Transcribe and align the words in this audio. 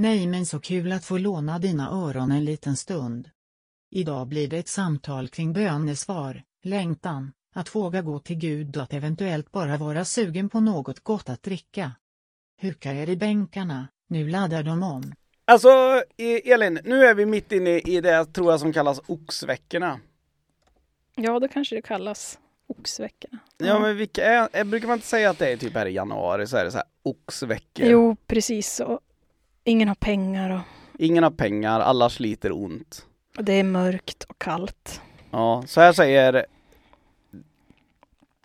Nej 0.00 0.26
men 0.26 0.46
så 0.46 0.60
kul 0.60 0.92
att 0.92 1.04
få 1.04 1.18
låna 1.18 1.58
dina 1.58 1.90
öron 1.90 2.30
en 2.32 2.44
liten 2.44 2.76
stund. 2.76 3.30
Idag 3.90 4.26
blir 4.26 4.48
det 4.48 4.58
ett 4.58 4.68
samtal 4.68 5.28
kring 5.28 5.52
bönesvar, 5.52 6.42
längtan, 6.62 7.32
att 7.54 7.74
våga 7.74 8.02
gå 8.02 8.18
till 8.18 8.36
Gud 8.36 8.76
och 8.76 8.82
att 8.82 8.92
eventuellt 8.92 9.52
bara 9.52 9.76
vara 9.76 10.04
sugen 10.04 10.48
på 10.48 10.60
något 10.60 11.00
gott 11.00 11.28
att 11.28 11.42
dricka. 11.42 11.92
Huka 12.60 12.92
er 12.92 13.08
i 13.08 13.16
bänkarna, 13.16 13.88
nu 14.08 14.28
laddar 14.28 14.62
de 14.62 14.82
om. 14.82 15.12
Alltså 15.44 15.68
E- 16.16 16.52
Elin, 16.52 16.80
nu 16.84 17.04
är 17.04 17.14
vi 17.14 17.26
mitt 17.26 17.52
inne 17.52 17.78
i 17.78 18.00
det 18.00 18.24
tror 18.24 18.50
jag 18.50 18.60
som 18.60 18.72
kallas 18.72 19.00
oxveckorna. 19.06 20.00
Ja, 21.14 21.40
det 21.40 21.48
kanske 21.48 21.76
det 21.76 21.82
kallas. 21.82 22.38
Oxveckorna. 22.66 23.38
Ja 23.58 23.78
men 23.78 23.96
vilka 23.96 24.24
är, 24.24 24.48
är, 24.52 24.64
brukar 24.64 24.88
man 24.88 24.96
inte 24.96 25.06
säga 25.06 25.30
att 25.30 25.38
det 25.38 25.52
är 25.52 25.56
typ 25.56 25.74
här 25.74 25.86
i 25.86 25.92
januari 25.92 26.46
så 26.46 26.56
är 26.56 26.64
det 26.64 26.70
så 26.70 26.76
här 26.76 26.86
oxveckor? 27.02 27.86
Jo, 27.86 28.16
precis. 28.26 28.80
Och 28.80 29.00
ingen 29.64 29.88
har 29.88 29.94
pengar 29.94 30.50
och, 30.50 30.60
Ingen 30.98 31.22
har 31.22 31.30
pengar, 31.30 31.80
alla 31.80 32.10
sliter 32.10 32.52
ont. 32.52 33.06
och 33.36 33.44
det 33.44 33.52
är 33.52 33.64
mörkt 33.64 34.24
och 34.24 34.38
kallt. 34.38 35.00
Ja, 35.30 35.64
så 35.66 35.80
här 35.80 35.92
säger 35.92 36.46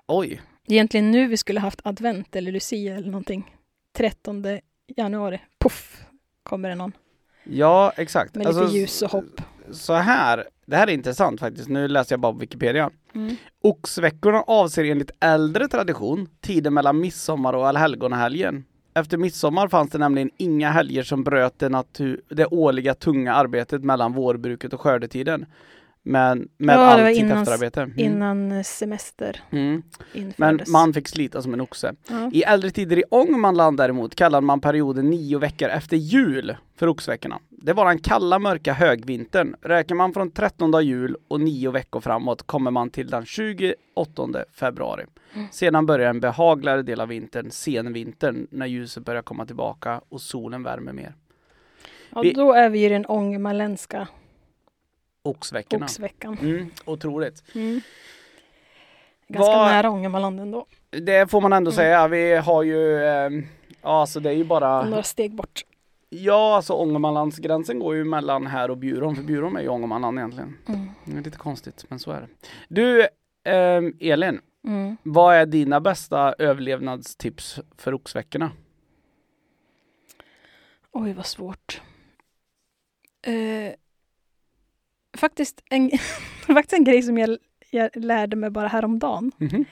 Oj, 0.07 0.41
Egentligen 0.67 1.11
nu 1.11 1.27
vi 1.27 1.37
skulle 1.37 1.59
haft 1.59 1.81
advent 1.83 2.35
eller 2.35 2.51
lucia 2.51 2.95
eller 2.95 3.07
någonting. 3.07 3.55
13 3.93 4.45
januari, 4.87 5.41
puff, 5.59 6.05
kommer 6.43 6.69
det 6.69 6.75
någon 6.75 6.91
ja 7.45 7.91
exakt. 7.97 8.35
med 8.35 8.47
Alltså, 8.47 8.63
lite 8.63 8.77
ljus 8.77 9.01
och 9.01 9.11
hopp. 9.11 9.41
Så 9.71 9.93
här, 9.93 10.43
det 10.65 10.75
här 10.75 10.87
är 10.87 10.91
intressant 10.91 11.39
faktiskt, 11.39 11.69
nu 11.69 11.87
läser 11.87 12.13
jag 12.13 12.19
bara 12.19 12.33
på 12.33 12.39
Wikipedia. 12.39 12.89
Mm. 13.15 13.35
Oxveckorna 13.61 14.41
avser 14.41 14.83
enligt 14.83 15.11
äldre 15.19 15.67
tradition 15.67 16.29
tiden 16.41 16.73
mellan 16.73 16.99
midsommar 16.99 17.53
och 17.53 17.67
allhelgonahelgen. 17.67 18.65
Efter 18.99 19.17
midsommar 19.17 19.67
fanns 19.67 19.89
det 19.89 19.97
nämligen 19.97 20.29
inga 20.37 20.71
helger 20.71 21.03
som 21.03 21.23
bröt 21.23 21.59
det, 21.59 21.69
natur- 21.69 22.21
det 22.29 22.45
årliga 22.45 22.93
tunga 22.93 23.33
arbetet 23.33 23.83
mellan 23.83 24.13
vårbruket 24.13 24.73
och 24.73 24.81
skördetiden. 24.81 25.45
Men 26.07 26.49
med 26.57 26.75
Ja, 26.75 26.79
allt 26.79 27.15
sitt 27.15 27.31
efterarbete. 27.31 27.81
Mm. 27.81 27.99
Innan 27.99 28.63
semester 28.63 29.41
Mm. 29.51 29.83
Men 30.37 30.59
man 30.67 30.93
fick 30.93 31.07
slita 31.07 31.41
som 31.41 31.53
en 31.53 31.61
oxe. 31.61 31.93
ja. 32.09 32.29
I 32.33 32.43
äldre 32.43 32.69
tider 32.71 32.97
i 32.99 33.03
Ångermanland 33.09 33.77
däremot 33.77 34.15
kallade 34.15 34.45
man 34.45 34.61
perioden 34.61 35.09
nio 35.09 35.37
veckor 35.37 35.69
efter 35.69 35.97
jul 35.97 36.55
för 36.75 36.87
oxveckorna. 36.87 37.39
Det 37.49 37.73
var 37.73 37.85
den 37.85 37.99
kalla 37.99 38.39
mörka 38.39 38.73
högvintern. 38.73 39.55
Räknar 39.61 39.97
man 39.97 40.13
från 40.13 40.31
13 40.31 40.85
jul 40.85 41.15
och 41.27 41.41
nio 41.41 41.71
veckor 41.71 41.99
framåt 42.01 42.43
kommer 42.43 42.71
man 42.71 42.89
till 42.89 43.07
den 43.07 43.25
28 43.25 43.75
februari. 44.53 45.05
Mm. 45.33 45.47
Sedan 45.51 45.85
börjar 45.85 46.09
en 46.09 46.19
behagligare 46.19 46.81
del 46.81 47.01
av 47.01 47.07
vintern, 47.07 47.51
senvintern, 47.51 48.47
när 48.51 48.65
ljuset 48.65 49.05
börjar 49.05 49.21
komma 49.21 49.45
tillbaka 49.45 50.01
och 50.09 50.21
solen 50.21 50.63
värmer 50.63 50.93
mer. 50.93 51.13
ja, 52.09 52.21
vi- 52.21 52.33
då 52.33 52.53
är 52.53 52.69
vi 52.69 52.85
i 52.85 52.89
den 52.89 53.05
ångermanländska 53.05 54.07
Oxveckorna. 55.29 55.85
oxveckan. 55.85 56.37
Mm, 56.41 56.69
otroligt. 56.85 57.43
Mm. 57.55 57.81
Ganska 59.27 59.51
Vad- 59.51 59.67
nära 59.67 59.89
Ångermanland 59.89 60.39
ändå. 60.39 60.65
Det 60.89 61.31
får 61.31 61.41
man 61.41 61.53
ändå 61.53 61.71
Mm. 61.71 61.75
säga. 61.75 62.07
Vi 62.07 62.35
har 62.35 62.63
ju, 62.63 62.95
eh, 63.03 63.29
ja 63.81 64.01
alltså 64.01 64.19
det 64.19 64.29
är 64.29 64.33
ju 64.33 64.43
bara 64.43 64.85
Några 64.85 65.03
steg 65.03 65.35
bort. 65.35 65.65
Ja, 66.09 66.55
alltså 66.55 66.73
Ångermanlandsgränsen 66.73 67.79
går 67.79 67.95
ju 67.95 68.03
mellan 68.03 68.47
här 68.47 68.71
och 68.71 68.77
Bjurholm, 68.77 69.15
för 69.15 69.23
Bjurholm 69.23 69.55
är 69.55 69.61
ju 69.61 69.67
Ångermanland 69.69 70.17
egentligen. 70.17 70.57
Mm. 70.67 70.89
Det 71.05 71.17
är 71.17 71.21
lite 71.23 71.37
konstigt, 71.37 71.85
men 71.89 71.99
så 71.99 72.11
är 72.11 72.21
det. 72.21 72.27
Du, 72.67 73.07
ehm, 73.43 73.93
Elin, 73.99 74.41
Mm. 74.67 74.97
vad 75.03 75.35
är 75.35 75.45
dina 75.45 75.79
bästa 75.81 76.33
överlevnadstips 76.39 77.59
för 77.77 77.93
oxveckorna? 77.93 78.51
Oj, 80.91 81.13
vad 81.13 81.25
svårt. 81.25 81.81
Eh, 83.27 83.73
faktiskt, 85.17 85.63
en, 85.69 85.91
faktiskt 86.47 86.73
en 86.73 86.83
grej 86.83 87.01
som 87.01 87.17
jag, 87.17 87.37
jag 87.71 87.89
lärde 87.95 88.35
mig 88.35 88.49
bara 88.49 88.67
häromdagen. 88.67 89.31
Mhm. 89.37 89.65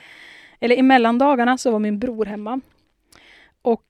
Eller 0.59 0.75
i 0.75 0.81
mellandagarna 0.81 1.57
så 1.57 1.71
var 1.71 1.79
min 1.79 1.99
bror 1.99 2.25
hemma. 2.25 2.61
Och 3.61 3.83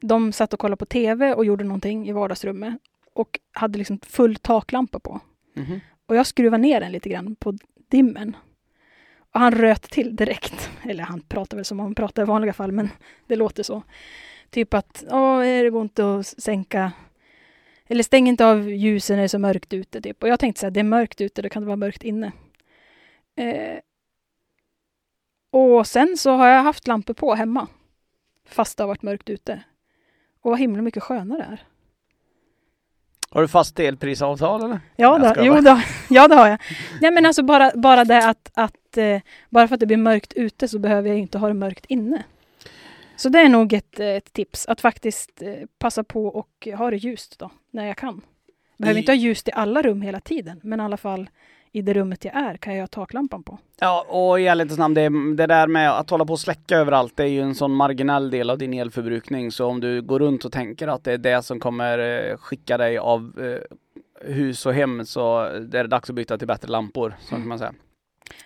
de 0.00 0.32
satt 0.32 0.52
och 0.52 0.58
kollade 0.58 0.76
på 0.76 0.86
TV 0.86 1.34
och 1.34 1.44
gjorde 1.44 1.64
någonting 1.64 2.08
i 2.08 2.12
vardagsrummet. 2.12 2.74
Och 3.14 3.40
hade 3.52 3.78
liksom 3.78 3.98
full 4.06 4.36
taklampa 4.36 4.98
på. 4.98 5.20
Mhm. 5.54 5.80
Och 6.06 6.16
jag 6.16 6.26
skruvade 6.26 6.62
ner 6.62 6.80
den 6.80 6.92
lite 6.92 7.08
grann 7.08 7.36
på 7.36 7.58
dimmen. 7.88 8.36
Och 9.32 9.40
han 9.40 9.52
röt 9.52 9.82
till 9.82 10.16
direkt. 10.16 10.70
Eller 10.82 11.04
han 11.04 11.20
pratar 11.20 11.56
väl 11.56 11.64
som 11.64 11.78
han 11.78 11.94
pratar 11.94 12.22
i 12.22 12.26
vanliga 12.26 12.52
fall, 12.52 12.72
men 12.72 12.88
det 13.26 13.36
låter 13.36 13.62
så. 13.62 13.82
Typ 14.50 14.74
att, 14.74 15.04
åh, 15.10 15.40
det 15.40 15.70
går 15.70 15.82
inte 15.82 16.14
att 16.14 16.26
sänka 16.26 16.92
eller 17.92 18.02
stäng 18.02 18.28
inte 18.28 18.46
av 18.46 18.70
ljusen 18.70 19.16
när 19.16 19.22
det 19.22 19.26
är 19.26 19.28
så 19.28 19.38
mörkt 19.38 19.72
ute. 19.72 20.00
Typ. 20.00 20.22
Och 20.22 20.28
jag 20.28 20.40
tänkte 20.40 20.60
så 20.60 20.66
här, 20.66 20.70
det 20.70 20.80
är 20.80 20.84
mörkt 20.84 21.20
ute, 21.20 21.42
då 21.42 21.48
kan 21.48 21.62
det 21.62 21.66
vara 21.66 21.76
mörkt 21.76 22.02
inne. 22.02 22.32
Eh, 23.36 23.78
och 25.50 25.86
sen 25.86 26.16
så 26.16 26.30
har 26.30 26.48
jag 26.48 26.62
haft 26.62 26.86
lampor 26.86 27.14
på 27.14 27.34
hemma. 27.34 27.66
Fast 28.48 28.76
det 28.76 28.82
har 28.82 28.88
varit 28.88 29.02
mörkt 29.02 29.30
ute. 29.30 29.62
Och 30.40 30.50
vad 30.50 30.60
himla 30.60 30.82
mycket 30.82 31.02
skönare 31.02 31.38
det 31.38 31.44
är. 31.44 31.62
Har 33.30 33.42
du 33.42 33.48
fast 33.48 33.80
elprisavtal 33.80 34.64
eller? 34.64 34.80
Ja, 34.96 35.18
det, 35.18 35.44
jo, 35.44 35.60
det, 35.60 35.84
ja, 36.10 36.28
det 36.28 36.34
har 36.34 36.48
jag. 36.48 36.58
Nej, 37.00 37.10
men 37.10 37.26
alltså 37.26 37.42
bara, 37.42 37.70
bara 37.74 38.04
det 38.04 38.28
att, 38.28 38.50
att 38.54 38.96
eh, 38.96 39.20
bara 39.50 39.68
för 39.68 39.74
att 39.74 39.80
det 39.80 39.86
blir 39.86 39.96
mörkt 39.96 40.32
ute 40.32 40.68
så 40.68 40.78
behöver 40.78 41.08
jag 41.08 41.18
inte 41.18 41.38
ha 41.38 41.48
det 41.48 41.54
mörkt 41.54 41.86
inne. 41.86 42.22
Så 43.16 43.28
det 43.28 43.38
är 43.38 43.48
nog 43.48 43.72
ett, 43.72 44.00
eh, 44.00 44.06
ett 44.06 44.32
tips, 44.32 44.66
att 44.66 44.80
faktiskt 44.80 45.42
eh, 45.42 45.52
passa 45.78 46.04
på 46.04 46.26
och 46.26 46.68
ha 46.78 46.90
det 46.90 46.96
ljust 46.96 47.38
då, 47.38 47.50
när 47.70 47.86
jag 47.86 47.96
kan. 47.96 48.20
Behöver 48.78 48.98
I- 48.98 49.02
inte 49.02 49.12
ha 49.12 49.16
ljust 49.16 49.48
i 49.48 49.52
alla 49.54 49.82
rum 49.82 50.02
hela 50.02 50.20
tiden, 50.20 50.60
men 50.62 50.80
i 50.80 50.82
alla 50.82 50.96
fall 50.96 51.30
i 51.74 51.82
det 51.82 51.94
rummet 51.94 52.24
jag 52.24 52.34
är 52.36 52.56
kan 52.56 52.74
jag 52.74 52.82
ha 52.82 52.86
taklampan 52.86 53.42
på. 53.42 53.58
Ja, 53.80 54.06
och 54.08 54.40
i 54.40 54.46
ärlighetens 54.46 54.78
namn, 54.78 54.94
det, 54.94 55.08
det 55.36 55.46
där 55.46 55.66
med 55.66 55.98
att 55.98 56.10
hålla 56.10 56.24
på 56.24 56.32
och 56.32 56.40
släcka 56.40 56.76
överallt, 56.76 57.16
det 57.16 57.22
är 57.22 57.28
ju 57.28 57.40
en 57.40 57.54
sån 57.54 57.74
marginell 57.74 58.30
del 58.30 58.50
av 58.50 58.58
din 58.58 58.74
elförbrukning. 58.74 59.50
Så 59.52 59.66
om 59.66 59.80
du 59.80 60.02
går 60.02 60.18
runt 60.18 60.44
och 60.44 60.52
tänker 60.52 60.88
att 60.88 61.04
det 61.04 61.12
är 61.12 61.18
det 61.18 61.42
som 61.42 61.60
kommer 61.60 61.98
eh, 62.30 62.36
skicka 62.36 62.78
dig 62.78 62.98
av 62.98 63.32
eh, 63.40 63.76
hus 64.34 64.66
och 64.66 64.74
hem, 64.74 65.04
så 65.06 65.38
är 65.40 65.60
det 65.60 65.86
dags 65.86 66.10
att 66.10 66.16
byta 66.16 66.38
till 66.38 66.46
bättre 66.48 66.68
lampor, 66.68 67.14
så 67.20 67.28
kan 67.34 67.48
man 67.48 67.58
säga. 67.58 67.74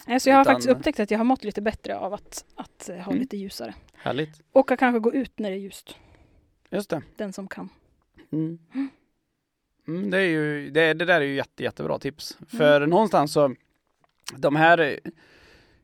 Nej, 0.06 0.20
så 0.20 0.28
jag 0.28 0.34
har 0.36 0.42
Utan- 0.42 0.52
faktiskt 0.54 0.68
upptäckt 0.76 1.00
att 1.00 1.10
jag 1.10 1.18
har 1.18 1.24
mått 1.24 1.44
lite 1.44 1.62
bättre 1.62 1.98
av 1.98 2.14
att, 2.14 2.44
att 2.54 2.86
ha 2.88 2.94
Mm. 2.94 3.18
lite 3.18 3.36
ljusare. 3.36 3.74
Härligt. 3.94 4.40
Och 4.52 4.70
att 4.70 4.78
kanske 4.78 4.98
gå 5.00 5.12
ut 5.14 5.38
när 5.38 5.50
det 5.50 5.56
är 5.56 5.60
ljust, 5.60 5.96
Just 6.70 6.90
det. 6.90 7.02
den 7.16 7.32
som 7.32 7.48
kan. 7.48 7.68
Mm. 8.32 8.58
Mm, 9.88 10.10
det, 10.10 10.18
är 10.18 10.22
ju, 10.28 10.70
det, 10.70 10.94
det 10.94 11.04
där 11.04 11.20
är 11.20 11.24
ju 11.24 11.34
jätte, 11.34 11.62
jättebra 11.62 11.98
tips. 11.98 12.38
För 12.48 12.86
någonstans 12.86 13.32
så, 13.32 13.54
de 14.36 14.56
här, 14.56 15.00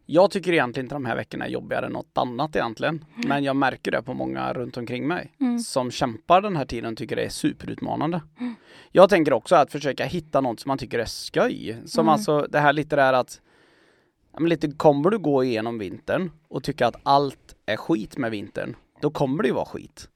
jag 0.07 0.31
tycker 0.31 0.53
egentligen 0.53 0.85
inte 0.85 0.95
de 0.95 1.05
här 1.05 1.17
veckorna 1.17 1.45
är 1.47 1.51
jobbigare 1.51 1.87
än 1.87 1.93
något 1.93 2.19
annat 2.19 2.57
egentligen. 2.57 3.05
Men 3.15 3.45
jag 3.45 3.57
märker 3.57 3.91
det 3.91 4.03
på 4.03 4.15
många 4.15 4.53
runt 4.53 4.77
omkring 4.77 5.09
mig 5.09 5.33
Mm. 5.41 5.59
som 5.59 5.91
kämpar 5.91 6.41
den 6.43 6.57
här 6.57 6.65
tiden 6.65 6.97
tycker 6.97 7.17
det 7.17 7.25
är 7.25 7.29
superutmanande. 7.29 8.23
Jag 8.93 9.11
tänker 9.11 9.33
också 9.33 9.55
att 9.57 9.73
försöka 9.73 10.05
hitta 10.05 10.41
något 10.41 10.61
som 10.61 10.69
man 10.69 10.79
tycker 10.79 10.99
är 10.99 11.05
skoj. 11.05 11.77
Som 11.87 12.05
Mm. 12.05 12.13
alltså 12.13 12.47
det 12.51 12.59
här 12.59 12.73
lite 12.73 12.97
där 12.97 13.13
att 13.13 13.41
men 14.39 14.49
lite 14.49 14.71
kommer 14.71 15.11
du 15.11 15.19
gå 15.19 15.45
igenom 15.45 15.79
vintern 15.79 16.31
och 16.49 16.65
tycka 16.65 16.87
att 16.87 16.97
allt 17.03 17.55
är 17.67 17.77
skit 17.77 18.17
med 18.17 18.31
vintern, 18.31 18.77
då 19.01 19.11
kommer 19.11 19.43
det 19.43 19.49
ju 19.49 19.55
vara 19.55 19.65
skit. 19.65 20.09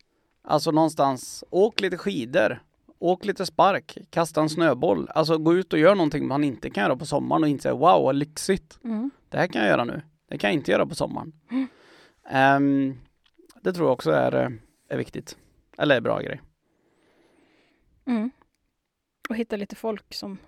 Alltså 0.42 0.70
någonstans, 0.70 1.44
åk 1.50 1.80
lite 1.80 1.96
skidor, 1.98 2.62
åk 2.98 3.24
lite 3.24 3.46
spark, 3.46 3.98
kasta 4.10 4.40
en 4.40 4.48
snöboll. 4.48 5.08
Alltså 5.08 5.38
gå 5.38 5.54
ut 5.54 5.72
och 5.72 5.78
gör 5.78 5.94
någonting 5.94 6.26
man 6.26 6.44
inte 6.44 6.70
kan 6.70 6.82
göra 6.82 6.96
på 6.96 7.06
sommaren 7.06 7.42
och 7.42 7.48
inte 7.48 7.62
säga 7.62 7.74
wow 7.74 8.02
vad 8.02 8.14
lyxigt. 8.14 8.78
Mm. 8.84 9.10
Det 9.28 9.38
här 9.38 9.46
kan 9.46 9.62
jag 9.62 9.70
göra 9.70 9.84
nu. 9.84 10.02
Det 10.28 10.38
kan 10.38 10.50
jag 10.50 10.54
inte 10.54 10.70
göra 10.70 10.86
på 10.86 10.94
sommaren. 10.94 11.32
Ehm, 12.28 12.98
det 13.62 13.72
tror 13.72 13.86
jag 13.86 13.92
också 13.92 14.10
är, 14.10 14.34
eh, 14.34 14.50
är 14.88 14.96
viktigt. 14.96 15.36
Eller 15.78 15.96
är 15.96 16.00
bra 16.00 16.20
grej. 16.20 16.40
Mm. 18.06 18.30
Och 19.28 19.36
hitta 19.36 19.56
lite 19.56 19.76
folk 19.76 20.14
som, 20.14 20.38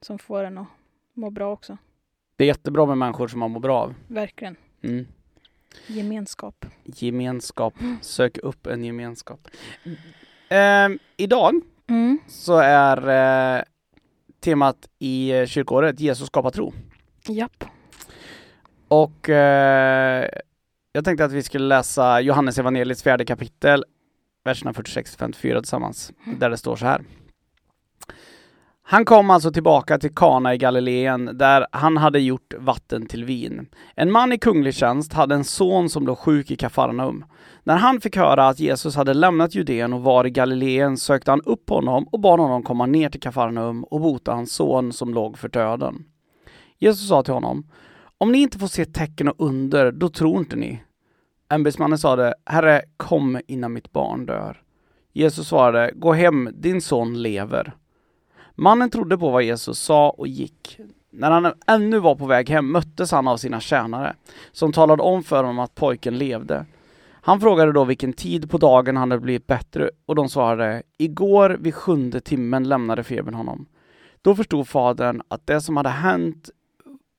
som 0.00 0.18
får 0.18 0.44
en 0.44 0.58
att 0.58 0.68
må 1.14 1.30
bra 1.30 1.52
också. 1.52 1.78
Det 2.36 2.44
är 2.44 2.48
jättebra 2.48 2.86
med 2.86 2.98
människor 2.98 3.28
som 3.28 3.40
man 3.40 3.50
mår 3.50 3.60
bra 3.60 3.78
av. 3.82 3.94
Verkligen. 4.08 4.56
Mm. 4.82 5.06
Gemenskap. 5.86 6.66
Gemenskap. 6.84 7.74
Sök 8.00 8.38
upp 8.38 8.66
en 8.66 8.84
gemenskap. 8.84 9.48
Ehm, 10.48 10.98
idag 11.16 11.60
Mm. 11.88 12.18
så 12.28 12.58
är 12.58 13.08
eh, 13.58 13.62
temat 14.40 14.88
i 14.98 15.30
eh, 15.30 15.46
kyrkåret 15.46 16.00
Jesus 16.00 16.26
skapar 16.26 16.50
tro. 16.50 16.72
Japp. 17.28 17.64
Och 18.88 19.28
eh, 19.28 20.28
jag 20.92 21.04
tänkte 21.04 21.24
att 21.24 21.32
vi 21.32 21.42
skulle 21.42 21.66
läsa 21.66 22.20
Johannes 22.20 22.58
evangeliets 22.58 23.02
fjärde 23.02 23.24
kapitel, 23.24 23.84
verserna 24.44 24.72
46-54 24.72 25.60
tillsammans, 25.60 26.12
Mm. 26.26 26.38
där 26.38 26.50
det 26.50 26.56
står 26.56 26.76
så 26.76 26.86
här. 26.86 27.02
Han 28.88 29.04
kom 29.04 29.30
alltså 29.30 29.52
tillbaka 29.52 29.98
till 29.98 30.14
Kana 30.14 30.54
i 30.54 30.58
Galileen 30.58 31.30
där 31.38 31.66
han 31.72 31.96
hade 31.96 32.20
gjort 32.20 32.54
vatten 32.58 33.06
till 33.06 33.24
vin. 33.24 33.68
En 33.94 34.12
man 34.12 34.32
i 34.32 34.38
kunglig 34.38 34.74
tjänst 34.74 35.12
hade 35.12 35.34
en 35.34 35.44
son 35.44 35.88
som 35.88 36.06
låg 36.06 36.18
sjuk 36.18 36.50
i 36.50 36.56
Kafarnaum. 36.56 37.24
När 37.64 37.76
han 37.76 38.00
fick 38.00 38.16
höra 38.16 38.48
att 38.48 38.60
Jesus 38.60 38.96
hade 38.96 39.14
lämnat 39.14 39.54
Judeen 39.54 39.92
och 39.92 40.02
var 40.02 40.26
i 40.26 40.30
Galileen 40.30 40.96
sökte 40.96 41.30
han 41.30 41.40
upp 41.40 41.70
honom 41.70 42.08
och 42.12 42.20
bad 42.20 42.40
honom 42.40 42.62
komma 42.62 42.86
ner 42.86 43.08
till 43.08 43.20
Kafarnaum 43.20 43.84
och 43.84 44.00
bota 44.00 44.32
hans 44.32 44.52
son 44.52 44.92
som 44.92 45.14
låg 45.14 45.38
för 45.38 45.48
döden. 45.48 46.04
Jesus 46.78 47.08
sa 47.08 47.22
till 47.22 47.34
honom, 47.34 47.70
om 48.18 48.32
ni 48.32 48.38
inte 48.38 48.58
får 48.58 48.66
se 48.66 48.84
tecken 48.84 49.28
och 49.28 49.34
under, 49.38 49.92
då 49.92 50.08
tror 50.08 50.38
inte 50.38 50.56
ni. 50.56 50.82
Ämbetsmannen 51.50 51.98
sade, 51.98 52.34
Herre, 52.44 52.82
kom 52.96 53.40
innan 53.46 53.72
mitt 53.72 53.92
barn 53.92 54.26
dör. 54.26 54.62
Jesus 55.12 55.48
svarade, 55.48 55.92
gå 55.94 56.12
hem, 56.12 56.48
din 56.52 56.80
son 56.80 57.22
lever. 57.22 57.74
Mannen 58.58 58.90
trodde 58.90 59.18
på 59.18 59.30
vad 59.30 59.42
Jesus 59.42 59.78
sa 59.78 60.10
och 60.10 60.28
gick. 60.28 60.78
När 61.10 61.30
han 61.30 61.52
ännu 61.66 61.98
var 61.98 62.14
på 62.14 62.26
väg 62.26 62.50
hem 62.50 62.72
möttes 62.72 63.10
han 63.10 63.28
av 63.28 63.36
sina 63.36 63.60
tjänare, 63.60 64.14
som 64.52 64.72
talade 64.72 65.02
om 65.02 65.22
för 65.22 65.36
honom 65.36 65.58
att 65.58 65.74
pojken 65.74 66.18
levde. 66.18 66.66
Han 67.10 67.40
frågade 67.40 67.72
då 67.72 67.84
vilken 67.84 68.12
tid 68.12 68.50
på 68.50 68.58
dagen 68.58 68.96
han 68.96 69.10
hade 69.10 69.20
blivit 69.20 69.46
bättre 69.46 69.90
och 70.06 70.14
de 70.14 70.28
svarade, 70.28 70.82
igår 70.98 71.56
vid 71.60 71.74
sjunde 71.74 72.20
timmen 72.20 72.68
lämnade 72.68 73.04
febern 73.04 73.34
honom. 73.34 73.66
Då 74.22 74.34
förstod 74.34 74.68
fadern 74.68 75.22
att 75.28 75.46
det 75.46 75.60
som 75.60 75.76
hade 75.76 75.88
hänt 75.88 76.50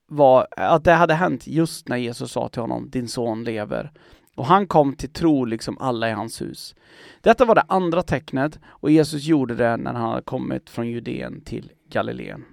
var 0.06 0.46
att 0.50 0.84
det 0.84 0.92
hade 0.92 1.14
hänt 1.14 1.46
just 1.46 1.88
när 1.88 1.96
Jesus 1.96 2.32
sa 2.32 2.48
till 2.48 2.60
honom, 2.60 2.90
din 2.90 3.08
son 3.08 3.44
lever. 3.44 3.92
Och 4.38 4.46
han 4.46 4.66
kom 4.66 4.96
till 4.96 5.12
tro 5.12 5.44
liksom 5.44 5.78
alla 5.78 6.08
i 6.08 6.12
hans 6.12 6.42
hus. 6.42 6.74
Detta 7.20 7.44
var 7.44 7.54
det 7.54 7.64
andra 7.68 8.02
tecknet 8.02 8.58
och 8.66 8.90
Jesus 8.90 9.24
gjorde 9.24 9.54
det 9.54 9.76
när 9.76 9.94
han 9.94 10.10
hade 10.10 10.22
kommit 10.22 10.70
från 10.70 10.88
Judeen 10.88 11.40
till 11.40 11.72
Galileen. 11.88 12.44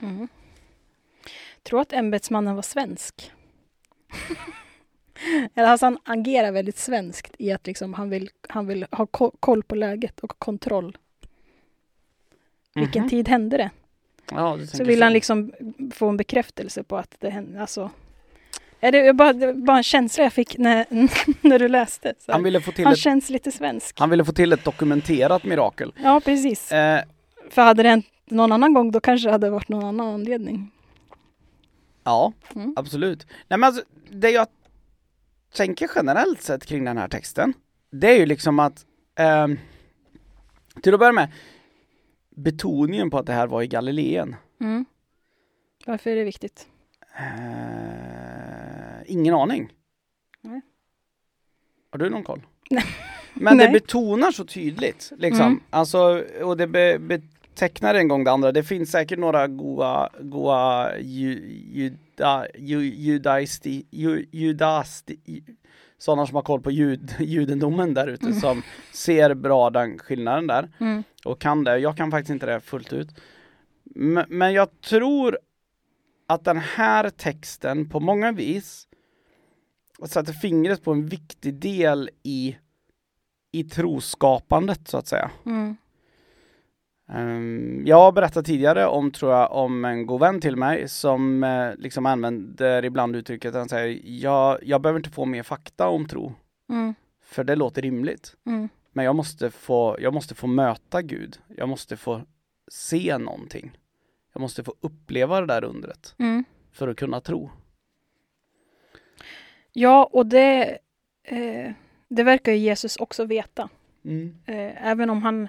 Mm. 0.00 0.28
Tror 1.62 1.80
att 1.80 1.92
ämbetsmannen 1.92 2.54
var 2.54 2.62
svensk. 2.62 3.32
Eller 5.54 5.68
alltså 5.68 5.86
han 5.86 5.98
agerar 6.04 6.52
väldigt 6.52 6.78
svenskt 6.78 7.34
i 7.38 7.52
att 7.52 7.66
liksom 7.66 7.94
han, 7.94 8.10
vill, 8.10 8.30
han 8.48 8.66
vill 8.66 8.86
ha 8.90 9.06
koll 9.40 9.62
på 9.62 9.74
läget 9.74 10.20
och 10.20 10.38
kontroll. 10.38 10.98
Vilken 12.74 13.02
mm 13.02 13.06
-hmm. 13.06 13.10
tid 13.10 13.28
hände 13.28 13.56
det? 13.56 13.70
Ja, 14.30 14.58
så 14.66 14.84
vill 14.84 14.98
så. 14.98 15.04
han 15.04 15.12
liksom 15.12 15.52
få 15.94 16.08
en 16.08 16.16
bekräftelse 16.16 16.82
på 16.82 16.96
att 16.96 17.16
det 17.20 17.30
hände. 17.30 17.60
Alltså, 17.60 17.90
är 18.88 19.04
det 19.04 19.12
bara, 19.12 19.32
det 19.32 19.54
bara 19.54 19.76
en 19.76 19.82
känsla 19.82 20.24
jag 20.24 20.32
fick 20.32 20.58
när, 20.58 20.86
när 21.48 21.58
du 21.58 21.68
läste. 21.68 22.14
Så. 22.18 22.32
Han, 22.32 22.42
ville 22.42 22.60
få 22.60 22.72
till 22.72 22.84
han 22.84 22.92
ett, 22.92 22.98
känns 22.98 23.30
lite 23.30 23.52
svensk. 23.52 24.00
Han 24.00 24.10
ville 24.10 24.24
få 24.24 24.32
till 24.32 24.52
ett 24.52 24.64
dokumenterat 24.64 25.44
mirakel. 25.44 25.92
Ja, 26.02 26.20
precis. 26.24 26.72
Eh. 26.72 27.02
För 27.50 27.62
hade 27.62 27.82
det 27.82 27.88
hänt 27.88 28.06
någon 28.24 28.52
annan 28.52 28.74
gång 28.74 28.90
då 28.90 29.00
kanske 29.00 29.28
det 29.28 29.32
hade 29.32 29.50
varit 29.50 29.68
någon 29.68 29.84
annan 29.84 30.14
anledning. 30.14 30.70
Ja, 32.04 32.32
mm. 32.54 32.74
absolut. 32.76 33.26
Nej 33.48 33.58
men 33.58 33.64
alltså, 33.64 33.82
det 34.10 34.30
jag 34.30 34.46
tänker 35.54 35.90
generellt 35.94 36.42
sett 36.42 36.66
kring 36.66 36.84
den 36.84 36.98
här 36.98 37.08
texten, 37.08 37.54
det 37.90 38.10
är 38.10 38.18
ju 38.18 38.26
liksom 38.26 38.58
att, 38.58 38.86
eh, 39.18 39.46
till 40.82 40.94
att 40.94 41.00
börja 41.00 41.12
med, 41.12 41.32
betoningen 42.36 43.10
på 43.10 43.18
att 43.18 43.26
det 43.26 43.32
här 43.32 43.46
var 43.46 43.62
i 43.62 43.66
Galileen. 43.66 44.36
Mm. 44.60 44.84
Varför 45.86 46.10
är 46.10 46.16
det 46.16 46.24
viktigt? 46.24 46.66
Eh, 47.18 48.05
ingen 49.06 49.34
aning. 49.34 49.72
Nej. 50.40 50.60
Har 51.90 51.98
du 51.98 52.10
någon 52.10 52.24
koll? 52.24 52.42
Men 53.34 53.58
det 53.58 53.68
betonar 53.68 54.30
så 54.30 54.44
tydligt, 54.44 55.12
liksom. 55.18 55.46
Mm. 55.46 55.60
Alltså, 55.70 56.24
och 56.42 56.56
det 56.56 56.66
be, 56.66 56.98
betecknar 56.98 57.94
en 57.94 58.08
gång 58.08 58.24
det 58.24 58.30
andra. 58.30 58.52
Det 58.52 58.62
finns 58.62 58.90
säkert 58.90 59.18
några 59.18 59.46
goa, 59.46 60.10
goa 60.20 60.90
ju, 60.98 61.62
juda, 61.72 62.46
ju, 62.58 62.78
judaisti, 62.78 63.86
ju, 63.90 64.26
judasti, 64.32 65.44
sådana 65.98 66.26
som 66.26 66.34
har 66.34 66.42
koll 66.42 66.60
på 66.60 66.70
jud, 66.70 67.14
judendomen 67.18 67.94
där 67.94 68.06
ute 68.06 68.26
mm. 68.26 68.40
som 68.40 68.62
ser 68.92 69.34
bra 69.34 69.70
den 69.70 69.98
skillnaden 69.98 70.46
där 70.46 70.68
mm. 70.78 71.02
och 71.24 71.40
kan 71.40 71.64
det. 71.64 71.78
Jag 71.78 71.96
kan 71.96 72.10
faktiskt 72.10 72.30
inte 72.30 72.46
det 72.46 72.60
fullt 72.60 72.92
ut. 72.92 73.08
Men, 73.84 74.24
men 74.28 74.52
jag 74.52 74.80
tror 74.80 75.38
att 76.26 76.44
den 76.44 76.58
här 76.58 77.10
texten 77.10 77.88
på 77.88 78.00
många 78.00 78.32
vis 78.32 78.85
sätter 80.04 80.32
fingret 80.32 80.84
på 80.84 80.92
en 80.92 81.06
viktig 81.06 81.54
del 81.54 82.10
i, 82.22 82.56
i 83.52 83.64
troskapandet 83.64 84.88
så 84.88 84.98
att 84.98 85.06
säga. 85.06 85.30
Mm. 85.46 85.76
Um, 87.12 87.86
jag 87.86 87.96
har 87.96 88.12
berättat 88.12 88.46
tidigare 88.46 88.86
om, 88.86 89.10
tror 89.10 89.32
jag, 89.32 89.52
om 89.52 89.84
en 89.84 90.06
god 90.06 90.20
vän 90.20 90.40
till 90.40 90.56
mig 90.56 90.88
som 90.88 91.44
uh, 91.44 91.74
liksom 91.76 92.06
använder 92.06 92.84
ibland 92.84 93.16
uttrycket, 93.16 93.54
han 93.54 93.68
säger 93.68 94.00
jag, 94.04 94.58
jag 94.62 94.80
behöver 94.80 95.00
inte 95.00 95.10
få 95.10 95.24
mer 95.24 95.42
fakta 95.42 95.88
om 95.88 96.08
tro. 96.08 96.34
Mm. 96.68 96.94
För 97.22 97.44
det 97.44 97.56
låter 97.56 97.82
rimligt. 97.82 98.36
Mm. 98.46 98.68
Men 98.92 99.04
jag 99.04 99.16
måste, 99.16 99.50
få, 99.50 99.96
jag 100.00 100.14
måste 100.14 100.34
få 100.34 100.46
möta 100.46 101.02
Gud. 101.02 101.38
Jag 101.56 101.68
måste 101.68 101.96
få 101.96 102.22
se 102.68 103.18
någonting. 103.18 103.78
Jag 104.32 104.40
måste 104.40 104.64
få 104.64 104.74
uppleva 104.80 105.40
det 105.40 105.46
där 105.46 105.64
undret 105.64 106.14
mm. 106.18 106.44
för 106.72 106.88
att 106.88 106.96
kunna 106.96 107.20
tro. 107.20 107.50
Ja, 109.78 110.08
och 110.12 110.26
det, 110.26 110.78
eh, 111.22 111.72
det 112.08 112.22
verkar 112.22 112.52
ju 112.52 112.58
Jesus 112.58 112.96
också 112.96 113.24
veta. 113.24 113.68
Mm. 114.04 114.36
Eh, 114.46 114.86
även 114.86 115.10
om 115.10 115.22
han, 115.22 115.48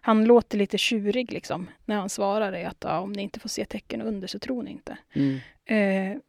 han 0.00 0.24
låter 0.24 0.58
lite 0.58 0.78
tjurig 0.78 1.32
liksom, 1.32 1.70
när 1.84 1.96
han 1.96 2.08
svarar 2.08 2.52
det 2.52 2.64
att 2.64 2.76
ja, 2.80 3.00
om 3.00 3.12
ni 3.12 3.22
inte 3.22 3.40
får 3.40 3.48
se 3.48 3.64
tecken 3.64 4.02
under 4.02 4.28
så 4.28 4.38
tror 4.38 4.62
ni 4.62 4.70
inte. 4.70 4.98
Mm. 5.12 5.38
Eh, 5.64 6.20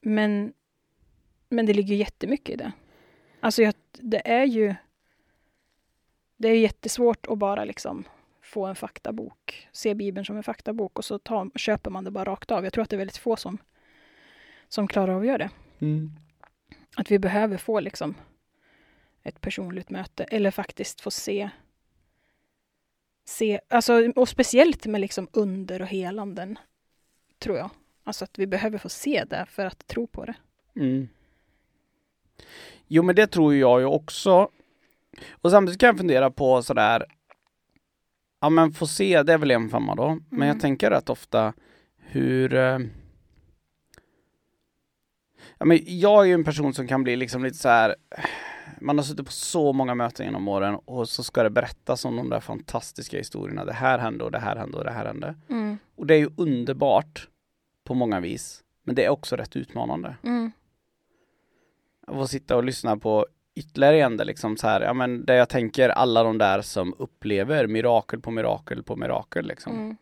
men, 0.00 0.52
men 1.48 1.66
det 1.66 1.74
ligger 1.74 1.96
jättemycket 1.96 2.54
i 2.54 2.56
det. 2.56 2.72
Alltså 3.40 3.62
jag, 3.62 3.74
det 3.92 4.30
är 4.30 4.44
ju 4.44 4.74
det 6.36 6.48
är 6.48 6.58
jättesvårt 6.58 7.26
att 7.26 7.38
bara 7.38 7.64
liksom 7.64 8.04
få 8.42 8.66
en 8.66 8.76
faktabok, 8.76 9.68
se 9.72 9.94
Bibeln 9.94 10.24
som 10.24 10.36
en 10.36 10.42
faktabok 10.42 10.98
och 10.98 11.04
så 11.04 11.18
tar, 11.18 11.50
köper 11.58 11.90
man 11.90 12.04
det 12.04 12.10
bara 12.10 12.24
rakt 12.24 12.50
av. 12.50 12.64
Jag 12.64 12.72
tror 12.72 12.84
att 12.84 12.90
det 12.90 12.96
är 12.96 12.98
väldigt 12.98 13.16
få 13.16 13.36
som, 13.36 13.58
som 14.68 14.88
klarar 14.88 15.14
av 15.14 15.20
att 15.20 15.26
göra 15.26 15.38
det. 15.38 15.50
Mm. 15.80 16.10
Att 16.96 17.10
vi 17.10 17.18
behöver 17.18 17.56
få 17.56 17.80
liksom 17.80 18.14
ett 19.22 19.40
personligt 19.40 19.90
möte 19.90 20.24
eller 20.24 20.50
faktiskt 20.50 21.00
få 21.00 21.10
se 21.10 21.50
se, 23.28 23.60
alltså, 23.68 24.12
och 24.16 24.28
speciellt 24.28 24.86
med 24.86 25.00
liksom 25.00 25.28
under 25.32 25.82
och 25.82 25.88
helanden, 25.88 26.58
tror 27.38 27.56
jag. 27.56 27.70
Alltså 28.04 28.24
att 28.24 28.38
vi 28.38 28.46
behöver 28.46 28.78
få 28.78 28.88
se 28.88 29.24
det 29.24 29.46
för 29.48 29.66
att 29.66 29.86
tro 29.86 30.06
på 30.06 30.24
det. 30.24 30.34
Mm. 30.76 31.08
Jo 32.86 33.02
men 33.02 33.14
det 33.14 33.26
tror 33.26 33.54
jag 33.54 33.80
ju 33.80 33.86
också. 33.86 34.50
Och 35.30 35.50
samtidigt 35.50 35.80
kan 35.80 35.86
jag 35.86 35.98
fundera 35.98 36.30
på 36.30 36.62
sådär, 36.62 37.06
Ja 38.40 38.50
men 38.50 38.72
få 38.72 38.86
se, 38.86 39.22
det 39.22 39.32
är 39.32 39.38
väl 39.38 39.50
en 39.50 39.68
femma 39.68 39.94
då. 39.94 40.04
Mm. 40.04 40.24
Men 40.28 40.48
jag 40.48 40.54
mm. 40.54 40.60
tänker 40.60 40.90
rätt 40.90 41.10
ofta 41.10 41.52
hur 41.96 42.54
eh... 42.54 42.78
ja, 45.58 45.64
men 45.64 45.78
Jag 45.84 46.22
är 46.22 46.26
ju 46.26 46.34
en 46.34 46.44
person 46.44 46.74
som 46.74 46.86
kan 46.86 47.02
bli 47.02 47.16
liksom 47.16 47.44
lite 47.44 47.56
så 47.56 47.68
här. 47.68 47.94
Man 48.80 48.98
har 48.98 49.04
suttit 49.04 49.26
på 49.26 49.32
så 49.32 49.72
många 49.72 49.94
möten 49.94 50.26
genom 50.26 50.48
åren 50.48 50.74
och 50.84 51.08
så 51.08 51.22
ska 51.22 51.42
det 51.42 51.50
berättas 51.50 52.04
om 52.04 52.16
de 52.16 52.30
där 52.30 52.40
fantastiska 52.40 53.18
historierna. 53.18 53.64
Det 53.64 53.72
här 53.72 53.98
hände 53.98 54.24
och 54.24 54.30
det 54.30 54.38
här 54.38 54.56
hände 54.56 54.78
och 54.78 54.84
det 54.84 54.90
här 54.90 55.06
hände. 55.06 55.34
Mm. 55.48 55.78
Och 55.96 56.06
det 56.06 56.14
är 56.14 56.18
ju 56.18 56.30
underbart 56.36 57.28
på 57.84 57.94
många 57.94 58.20
vis. 58.20 58.62
Men 58.84 58.94
det 58.94 59.04
är 59.04 59.08
också 59.08 59.36
rätt 59.36 59.56
utmanande. 59.56 60.16
Mm. 60.22 60.52
Att 62.06 62.14
få 62.14 62.26
sitta 62.26 62.56
och 62.56 62.64
lyssna 62.64 62.96
på 62.96 63.26
ytterligare 63.54 64.00
en 64.00 64.16
där 64.16 64.24
liksom 64.24 64.56
så 64.56 64.68
här, 64.68 64.80
ja 64.80 64.92
men 64.92 65.24
där 65.24 65.34
jag 65.34 65.48
tänker 65.48 65.88
alla 65.88 66.22
de 66.22 66.38
där 66.38 66.62
som 66.62 66.94
upplever 66.98 67.66
mirakel 67.66 68.20
på 68.20 68.30
mirakel 68.30 68.82
på 68.82 68.96
mirakel 68.96 69.46
liksom. 69.46 69.72
Mm. 69.72 69.96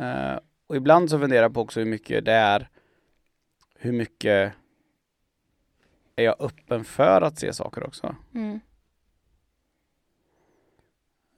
Uh, 0.00 0.38
och 0.66 0.76
ibland 0.76 1.10
så 1.10 1.18
funderar 1.18 1.42
jag 1.42 1.54
på 1.54 1.60
också 1.60 1.80
hur 1.80 1.86
mycket 1.86 2.24
det 2.24 2.32
är, 2.32 2.68
hur 3.78 3.92
mycket 3.92 4.54
är 6.16 6.24
jag 6.24 6.36
öppen 6.40 6.84
för 6.84 7.20
att 7.22 7.38
se 7.38 7.52
saker 7.52 7.86
också? 7.86 8.16
Mm. 8.34 8.60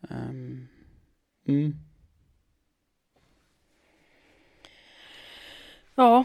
Um, 0.01 0.69
mm. 1.45 1.75
Ja, 5.95 6.25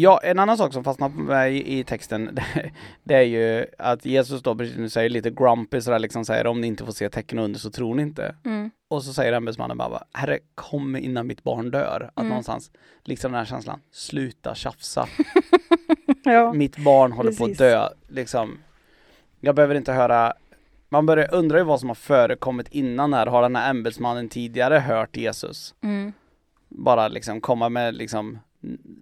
Ja, 0.00 0.20
en 0.22 0.38
annan 0.38 0.56
sak 0.58 0.72
som 0.72 0.84
fastnar 0.84 1.08
på 1.08 1.18
mig 1.18 1.78
i, 1.78 1.84
texten, 1.84 2.30
det, 2.34 2.70
det, 3.02 3.14
är 3.14 3.22
ju 3.22 3.66
att 3.78 4.04
Jesus 4.04 4.42
då, 4.42 4.54
precis 4.54 4.76
nu 4.76 4.88
säger 4.88 5.10
lite 5.10 5.30
grumpy 5.30 5.80
sådär 5.80 5.98
liksom 5.98 6.24
säger 6.24 6.46
om 6.46 6.60
ni 6.60 6.66
inte 6.66 6.84
får 6.84 6.92
se 6.92 7.08
tecken 7.08 7.38
under 7.38 7.60
så 7.60 7.70
tror 7.70 7.94
ni 7.94 8.02
inte. 8.02 8.34
Mm. 8.44 8.70
Och 8.88 9.02
så 9.02 9.12
säger 9.12 9.32
ämbetsmannen 9.32 9.76
bara, 9.76 10.02
herre 10.12 10.38
kom 10.54 10.96
innan 10.96 11.26
mitt 11.26 11.42
barn 11.42 11.70
dör. 11.70 12.10
Att 12.14 12.18
mm. 12.18 12.28
någonstans, 12.28 12.70
liksom 13.02 13.32
den 13.32 13.38
här 13.38 13.46
känslan, 13.46 13.80
sluta 13.92 14.54
tjafsa. 14.54 15.08
ja, 16.24 16.52
mitt 16.52 16.76
barn 16.76 17.12
håller 17.12 17.30
precis. 17.30 17.38
på 17.38 17.52
att 17.52 17.58
dö, 17.58 17.88
liksom. 18.08 18.58
Jag 19.40 19.54
behöver 19.54 19.74
inte 19.74 19.92
höra 19.92 20.34
man 20.88 21.06
börjar 21.06 21.34
undra 21.34 21.58
ju 21.58 21.64
vad 21.64 21.80
som 21.80 21.88
har 21.88 21.94
förekommit 21.94 22.68
innan 22.68 23.12
här. 23.12 23.26
Har 23.26 23.42
den 23.42 23.56
här 23.56 23.70
ämbetsmannen 23.70 24.28
tidigare 24.28 24.78
hört 24.78 25.16
Jesus? 25.16 25.74
Mm. 25.82 26.12
Bara 26.68 27.08
liksom 27.08 27.40
komma 27.40 27.68
med 27.68 27.94
liksom, 27.94 28.38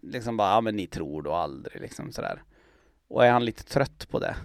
liksom 0.02 0.37
bara, 0.37 0.50
ja 0.50 0.61
men 0.61 0.76
ni 0.76 0.87
tror 0.87 1.23
då 1.23 1.32
aldrig 1.32 1.80
liksom 1.82 2.12
sådär. 2.12 2.42
Och 3.09 3.25
är 3.26 3.30
han 3.30 3.44
lite 3.44 3.64
trött 3.64 4.09
på 4.11 4.18
det? 4.18 4.37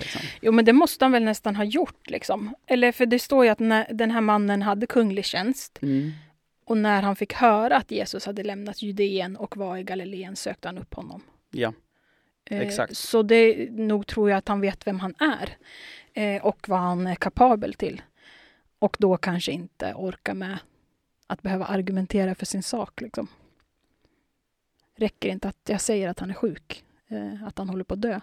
Liksom? 0.00 0.20
Jo, 0.42 0.52
men 0.52 0.64
det 0.64 0.72
måste 0.72 1.04
han 1.04 1.12
väl 1.12 1.24
nästan 1.24 1.56
ha 1.56 1.64
gjort 1.64 2.10
liksom. 2.10 2.54
Eller 2.66 2.92
för 2.92 3.06
det 3.06 3.18
står 3.18 3.44
ju 3.44 3.50
att 3.50 3.58
när 3.58 3.86
den 3.92 4.10
här 4.10 4.20
mannen 4.20 4.62
hade 4.62 4.86
kunglig 4.86 5.24
tjänst 5.24 5.78
Mm. 5.82 6.10
och 6.64 6.76
när 6.76 7.02
han 7.02 7.16
fick 7.16 7.32
höra 7.32 7.76
att 7.76 7.90
Jesus 7.90 8.26
hade 8.26 8.42
lämnat 8.42 8.82
Judeen 8.82 9.36
och 9.36 9.56
var 9.56 9.76
i 9.76 9.82
Galileen 9.82 10.36
sökte 10.36 10.68
han 10.68 10.78
upp 10.78 10.94
honom. 10.94 11.22
Ja, 11.50 11.72
Eh, 12.50 12.60
Exakt. 12.60 12.96
Så 12.96 13.22
det 13.22 13.70
nog 13.70 14.06
tror 14.06 14.30
jag 14.30 14.36
att 14.38 14.48
han 14.48 14.60
vet 14.60 14.86
vem 14.86 15.00
han 15.00 15.14
är 15.18 15.56
eh, 16.14 16.44
och 16.46 16.68
vad 16.68 16.78
han 16.78 17.06
är 17.06 17.14
kapabel 17.14 17.74
till. 17.74 18.02
Och 18.78 18.96
då 19.00 19.16
kanske 19.16 19.52
inte 19.52 19.92
orkar 19.96 20.34
med 20.34 20.58
att 21.26 21.42
behöva 21.42 21.64
argumentera 21.66 22.34
för 22.34 22.46
sin 22.46 22.62
sak. 22.62 23.00
Liksom. 23.00 23.28
Räcker 24.96 25.28
inte 25.28 25.48
att 25.48 25.68
jag 25.68 25.80
säger 25.80 26.08
att 26.08 26.18
han 26.18 26.30
är 26.30 26.34
sjuk, 26.34 26.84
eh, 27.08 27.44
att 27.44 27.58
han 27.58 27.68
håller 27.68 27.84
på 27.84 27.94
att 27.94 28.02
dö. 28.02 28.20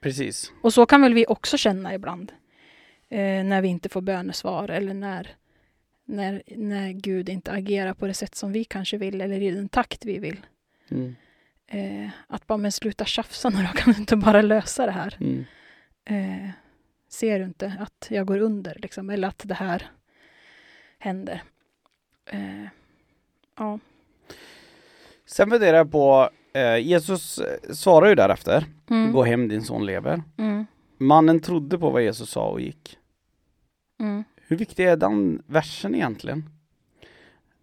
precis. 0.00 0.52
Och 0.62 0.72
så 0.72 0.86
kan 0.86 1.02
väl 1.02 1.14
vi 1.14 1.26
också 1.26 1.56
känna 1.58 1.94
ibland. 1.94 2.32
Eh, 3.08 3.44
när 3.44 3.62
vi 3.62 3.68
inte 3.68 3.88
får 3.88 4.00
bönesvar 4.00 4.68
eller 4.68 4.94
när, 4.94 5.36
när, 6.04 6.42
när 6.46 6.92
Gud 6.92 7.28
inte 7.28 7.52
agerar 7.52 7.94
på 7.94 8.06
det 8.06 8.14
sätt 8.14 8.34
som 8.34 8.52
vi 8.52 8.64
kanske 8.64 8.96
vill 8.96 9.20
eller 9.20 9.42
i 9.42 9.50
den 9.50 9.68
takt 9.68 10.04
vi 10.04 10.18
vill. 10.18 10.46
Mm. 10.88 11.16
Eh, 11.66 12.10
att 12.26 12.46
bara, 12.46 12.58
men 12.58 12.72
sluta 12.72 13.04
tjafsa 13.04 13.50
nu 13.50 13.62
då, 13.62 13.68
kan 13.78 13.92
du 13.92 14.00
inte 14.00 14.16
bara 14.16 14.42
lösa 14.42 14.86
det 14.86 14.92
här? 14.92 15.16
Mm. 15.20 15.44
Eh, 16.04 16.50
ser 17.08 17.38
du 17.38 17.44
inte 17.44 17.76
att 17.80 18.06
jag 18.10 18.26
går 18.26 18.38
under, 18.38 18.76
liksom, 18.78 19.10
eller 19.10 19.28
att 19.28 19.42
det 19.44 19.54
här 19.54 19.90
händer? 20.98 21.42
Eh, 22.26 22.64
ja. 23.56 23.78
Sen 25.26 25.50
funderar 25.50 25.76
jag 25.76 25.90
på, 25.92 26.30
eh, 26.52 26.76
Jesus 26.78 27.38
eh, 27.38 27.72
svarar 27.74 28.08
ju 28.08 28.14
därefter, 28.14 28.64
Mm. 28.90 29.12
gå 29.12 29.22
hem 29.22 29.48
din 29.48 29.62
son 29.62 29.86
lever. 29.86 30.22
Mm. 30.38 30.66
Mannen 30.98 31.40
trodde 31.40 31.78
på 31.78 31.90
vad 31.90 32.02
Jesus 32.02 32.30
sa 32.30 32.48
och 32.48 32.60
gick. 32.60 32.98
Mm. 34.00 34.24
Hur 34.46 34.56
viktig 34.56 34.84
är 34.86 34.96
den 34.96 35.42
versen 35.46 35.94
egentligen? 35.94 36.50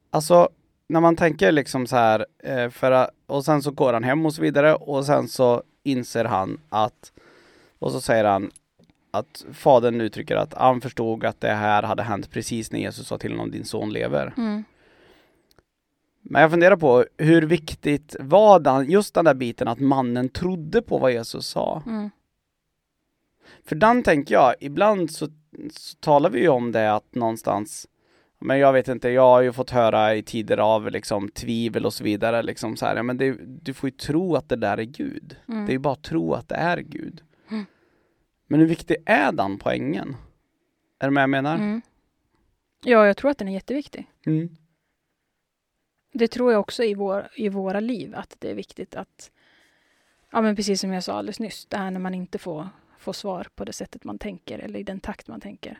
Alltså, 0.09 0.49
när 0.87 0.99
man 1.01 1.15
tänker 1.15 1.51
liksom 1.51 1.87
så 1.87 1.95
här, 1.95 2.25
eh, 2.43 2.69
för 2.69 3.09
och 3.25 3.45
sen 3.45 3.61
så 3.61 3.71
går 3.71 3.93
han 3.93 4.03
hem 4.03 4.25
och 4.25 4.33
så 4.33 4.41
vidare 4.41 4.75
och 4.75 5.05
sen 5.05 5.27
så 5.27 5.63
inser 5.83 6.25
han 6.25 6.59
att, 6.69 7.11
och 7.79 7.91
så 7.91 8.01
säger 8.01 8.23
han 8.23 8.51
att 9.11 9.45
fadern 9.53 10.01
uttrycker 10.01 10.35
att 10.35 10.53
han 10.53 10.81
förstod 10.81 11.25
att 11.25 11.41
det 11.41 11.53
här 11.53 11.83
hade 11.83 12.03
hänt 12.03 12.31
precis 12.31 12.71
när 12.71 12.79
Jesus 12.79 13.07
sa 13.07 13.17
till 13.17 13.31
honom 13.31 13.51
din 13.51 13.65
son 13.65 13.93
lever. 13.93 14.33
Mm. 14.37 14.63
Men 16.23 16.41
jag 16.41 16.51
funderar 16.51 16.75
på 16.75 17.05
hur 17.17 17.41
viktigt 17.41 18.15
var 18.19 18.59
den, 18.59 18.91
just 18.91 19.13
den 19.13 19.25
där 19.25 19.33
biten 19.33 19.67
att 19.67 19.79
mannen 19.79 20.29
trodde 20.29 20.81
på 20.81 20.97
vad 20.97 21.11
Jesus 21.11 21.47
sa? 21.47 21.83
Mm. 21.85 22.09
För 23.65 23.75
den 23.75 24.03
tänker 24.03 24.35
jag, 24.35 24.55
ibland 24.59 25.11
så, 25.11 25.27
så 25.71 25.97
talar 25.99 26.29
vi 26.29 26.39
ju 26.39 26.49
om 26.49 26.71
det 26.71 26.93
att 26.93 27.15
någonstans 27.15 27.87
men 28.45 28.59
jag 28.59 28.73
vet 28.73 28.87
inte, 28.87 29.09
jag 29.09 29.21
har 29.21 29.41
ju 29.41 29.53
fått 29.53 29.69
höra 29.69 30.15
i 30.15 30.23
tider 30.23 30.57
av 30.57 30.91
liksom 30.91 31.29
tvivel 31.29 31.85
och 31.85 31.93
så 31.93 32.03
vidare 32.03 32.43
liksom 32.43 32.77
så 32.77 32.85
här, 32.85 32.95
ja 32.95 33.03
men 33.03 33.17
det, 33.17 33.37
du 33.45 33.73
får 33.73 33.87
ju 33.89 33.95
tro 33.95 34.35
att 34.35 34.49
det 34.49 34.55
där 34.55 34.77
är 34.77 34.83
Gud. 34.83 35.35
Mm. 35.47 35.65
Det 35.65 35.71
är 35.71 35.73
ju 35.73 35.79
bara 35.79 35.93
att 35.93 36.03
tro 36.03 36.33
att 36.33 36.49
det 36.49 36.55
är 36.55 36.77
Gud. 36.77 37.21
Mm. 37.51 37.65
Men 38.47 38.59
hur 38.59 38.67
viktig 38.67 38.97
är 39.05 39.31
den 39.31 39.59
poängen? 39.59 40.15
Är 40.99 41.07
du 41.07 41.11
med 41.11 41.21
jag 41.21 41.29
menar? 41.29 41.55
Mm. 41.55 41.81
Ja, 42.83 43.07
jag 43.07 43.17
tror 43.17 43.31
att 43.31 43.37
den 43.37 43.47
är 43.47 43.53
jätteviktig. 43.53 44.07
Mm. 44.25 44.49
Det 46.13 46.27
tror 46.27 46.51
jag 46.51 46.59
också 46.59 46.83
i, 46.83 46.93
vår, 46.93 47.27
i 47.35 47.49
våra 47.49 47.79
liv, 47.79 48.15
att 48.15 48.35
det 48.39 48.49
är 48.51 48.55
viktigt 48.55 48.95
att, 48.95 49.31
ja 50.31 50.41
men 50.41 50.55
precis 50.55 50.81
som 50.81 50.93
jag 50.93 51.03
sa 51.03 51.13
alldeles 51.13 51.39
nyss, 51.39 51.65
det 51.65 51.77
här 51.77 51.91
när 51.91 51.99
man 51.99 52.13
inte 52.13 52.37
får, 52.37 52.69
får 52.97 53.13
svar 53.13 53.47
på 53.55 53.65
det 53.65 53.73
sättet 53.73 54.03
man 54.03 54.17
tänker 54.17 54.59
eller 54.59 54.79
i 54.79 54.83
den 54.83 54.99
takt 54.99 55.27
man 55.27 55.41
tänker. 55.41 55.79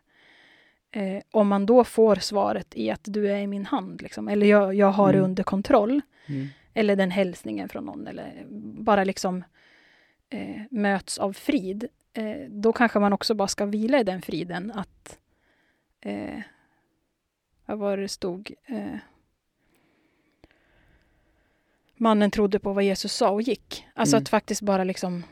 Eh, 0.91 1.23
om 1.31 1.47
man 1.47 1.65
då 1.65 1.83
får 1.83 2.15
svaret 2.15 2.75
i 2.77 2.91
att 2.91 3.03
du 3.03 3.31
är 3.31 3.37
i 3.37 3.47
min 3.47 3.65
hand, 3.65 4.01
liksom, 4.01 4.27
eller 4.27 4.45
jag, 4.47 4.73
jag 4.75 4.91
har 4.91 5.11
det 5.13 5.17
Mm. 5.19 5.29
under 5.29 5.43
kontroll, 5.43 6.01
Mm. 6.27 6.47
eller 6.73 6.95
den 6.95 7.11
hälsningen 7.11 7.69
från 7.69 7.85
någon, 7.85 8.07
eller 8.07 8.45
bara 8.83 9.03
liksom 9.03 9.43
eh, 10.29 10.61
möts 10.71 11.17
av 11.17 11.33
frid, 11.33 11.87
eh, 12.13 12.37
då 12.49 12.73
kanske 12.73 12.99
man 12.99 13.13
också 13.13 13.33
bara 13.33 13.47
ska 13.47 13.65
vila 13.65 13.99
i 13.99 14.03
den 14.03 14.21
friden 14.21 14.71
att, 14.71 15.19
eh, 16.01 16.39
vad 17.65 17.77
var 17.77 17.97
det 17.97 18.03
det 18.03 18.09
stod? 18.09 18.53
Mannen 22.03 22.31
trodde 22.31 22.59
på 22.59 22.73
vad 22.73 22.83
Jesus 22.83 23.13
sa 23.13 23.29
och 23.29 23.41
gick. 23.41 23.85
Alltså 23.93 24.15
Mm. 24.15 24.23
att 24.23 24.29
faktiskt 24.29 24.61
bara 24.61 24.83
liksom, 24.83 25.23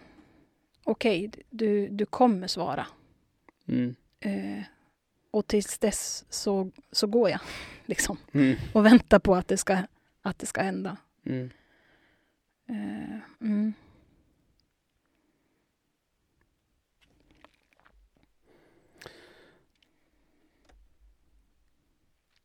okej, 0.83 1.31
du, 1.49 1.87
du 1.89 2.05
kommer 2.05 2.47
svara. 2.47 2.87
Mm. 3.67 3.95
Eh, 4.19 4.63
och 5.31 5.47
tills 5.47 5.77
dess 5.79 6.25
så, 6.29 6.71
så 6.91 7.07
går 7.07 7.29
jag, 7.29 7.39
liksom. 7.85 8.17
Mm. 8.31 8.55
Och 8.73 8.85
väntar 8.85 9.19
på 9.19 9.35
att 9.35 9.47
det 9.47 9.57
ska, 9.57 9.77
att 10.21 10.39
det 10.39 10.45
ska 10.45 10.61
hända. 10.61 10.97
Mm. 11.25 11.49
Eh, 12.69 13.19
mm. 13.41 13.73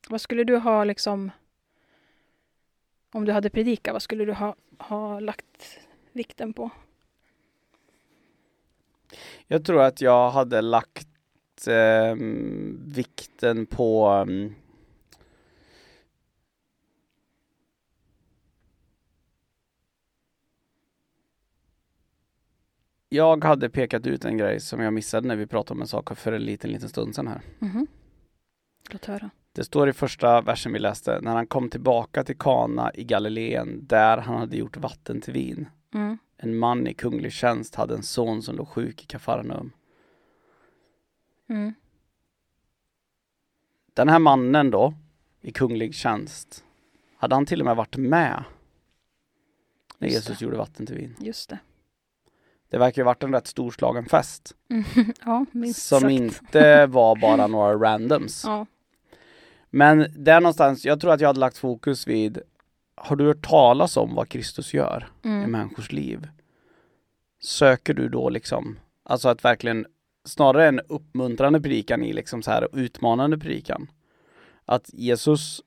Vad 0.08 0.20
skulle 0.20 0.44
du 0.44 0.56
ha 0.56 0.84
liksom, 0.84 1.30
om 3.12 3.24
du 3.24 3.32
hade 3.32 3.50
predikat, 3.50 3.92
vad 3.92 4.02
skulle 4.02 4.24
du 4.24 4.32
ha, 4.32 4.56
ha 4.78 5.20
lagt 5.20 5.78
vikten 6.12 6.52
på? 6.52 6.70
Jag 9.46 9.64
tror 9.64 9.82
att 9.82 10.00
jag 10.00 10.30
hade 10.30 10.60
lagt 10.60 11.08
ehm, 11.68 12.82
vikten 12.86 13.66
på 13.66 14.06
ehm, 14.06 14.54
Jag 23.08 23.44
hade 23.44 23.70
pekat 23.70 24.06
ut 24.06 24.24
en 24.24 24.38
grej 24.38 24.60
som 24.60 24.80
jag 24.80 24.92
missade 24.92 25.28
när 25.28 25.36
vi 25.36 25.46
pratade 25.46 25.76
om 25.76 25.82
en 25.82 25.88
sak 25.88 26.18
för 26.18 26.32
en 26.32 26.42
liten, 26.42 26.70
liten 26.70 26.88
stund 26.88 27.14
sedan 27.14 27.26
här. 27.26 27.40
Mhm. 27.58 27.86
Låt 28.90 29.04
höra. 29.04 29.30
Det 29.56 29.64
står 29.64 29.88
i 29.88 29.92
första 29.92 30.40
versen 30.40 30.72
vi 30.72 30.78
läste, 30.78 31.20
när 31.20 31.34
han 31.34 31.46
kom 31.46 31.70
tillbaka 31.70 32.24
till 32.24 32.38
Kana 32.38 32.90
i 32.94 33.04
Galileen, 33.04 33.86
där 33.86 34.18
han 34.18 34.36
hade 34.38 34.56
gjort 34.56 34.76
vatten 34.76 35.20
till 35.20 35.32
vin. 35.32 35.68
Mm. 35.94 36.18
En 36.36 36.58
man 36.58 36.86
i 36.86 36.94
kunglig 36.94 37.32
tjänst 37.32 37.74
hade 37.74 37.94
en 37.94 38.02
son 38.02 38.42
som 38.42 38.56
låg 38.56 38.68
sjuk 38.68 39.02
i 39.02 39.06
Kafarnaum. 39.06 39.72
Mm. 41.48 41.74
Den 43.94 44.08
här 44.08 44.18
mannen 44.18 44.70
då, 44.70 44.94
i 45.40 45.52
kunglig 45.52 45.94
tjänst, 45.94 46.64
hade 47.16 47.34
han 47.34 47.46
till 47.46 47.60
och 47.60 47.66
med 47.66 47.76
varit 47.76 47.96
med 47.96 48.44
när 49.98 50.08
Just 50.08 50.28
Jesus 50.28 50.40
gjorde 50.42 50.56
vatten 50.56 50.86
till 50.86 50.96
vin. 50.96 51.16
Just 51.18 51.50
det. 51.50 51.58
Det 52.70 52.78
verkar 52.78 53.02
ju 53.02 53.06
varit 53.06 53.22
en 53.22 53.32
rätt 53.32 53.46
storslagen 53.46 54.04
fest, 54.04 54.52
Mm. 54.68 54.84
ja, 55.24 55.46
minst 55.52 55.86
som 55.86 56.00
sagt. 56.00 56.12
inte 56.12 56.86
var 56.88 57.16
bara 57.16 57.46
några 57.46 57.74
randoms. 57.74 58.44
Ja. 58.44 58.66
Men 59.76 60.06
där 60.16 60.40
någonstans, 60.40 60.84
jag 60.84 61.00
tror 61.00 61.12
att 61.12 61.20
jag 61.20 61.28
hade 61.28 61.40
lagt 61.40 61.58
fokus 61.58 62.06
vid, 62.06 62.38
har 62.94 63.16
du 63.16 63.24
hört 63.26 63.46
talas 63.48 63.96
om 63.96 64.14
vad 64.14 64.28
Kristus 64.28 64.74
gör 64.74 65.08
i 65.22 65.28
Mm. 65.28 65.50
människors 65.50 65.92
liv? 65.92 66.28
Söker 67.42 67.94
du 67.94 68.08
då 68.08 68.28
liksom, 68.28 68.78
alltså 69.02 69.28
att 69.28 69.44
verkligen, 69.44 69.86
snarare 70.24 70.68
en 70.68 70.80
uppmuntrande 70.80 71.60
predikan 71.60 72.02
i 72.02 72.12
liksom 72.12 72.42
så 72.42 72.50
här 72.50 72.68
utmanande 72.72 73.38
predikan. 73.38 73.90
Att 74.64 74.90
Jesus 74.92 75.62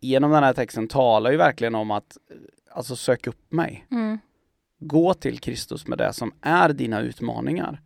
genom 0.00 0.30
den 0.30 0.44
här 0.44 0.52
texten 0.52 0.88
talar 0.88 1.30
ju 1.30 1.36
verkligen 1.36 1.74
om 1.74 1.90
att, 1.90 2.16
alltså 2.70 2.96
sök 2.96 3.26
upp 3.26 3.52
mig. 3.52 3.86
Mm. 3.90 4.18
Gå 4.78 5.14
till 5.14 5.38
Kristus 5.38 5.86
med 5.86 5.98
det 5.98 6.12
som 6.12 6.32
är 6.40 6.68
dina 6.68 7.00
utmaningar. 7.00 7.80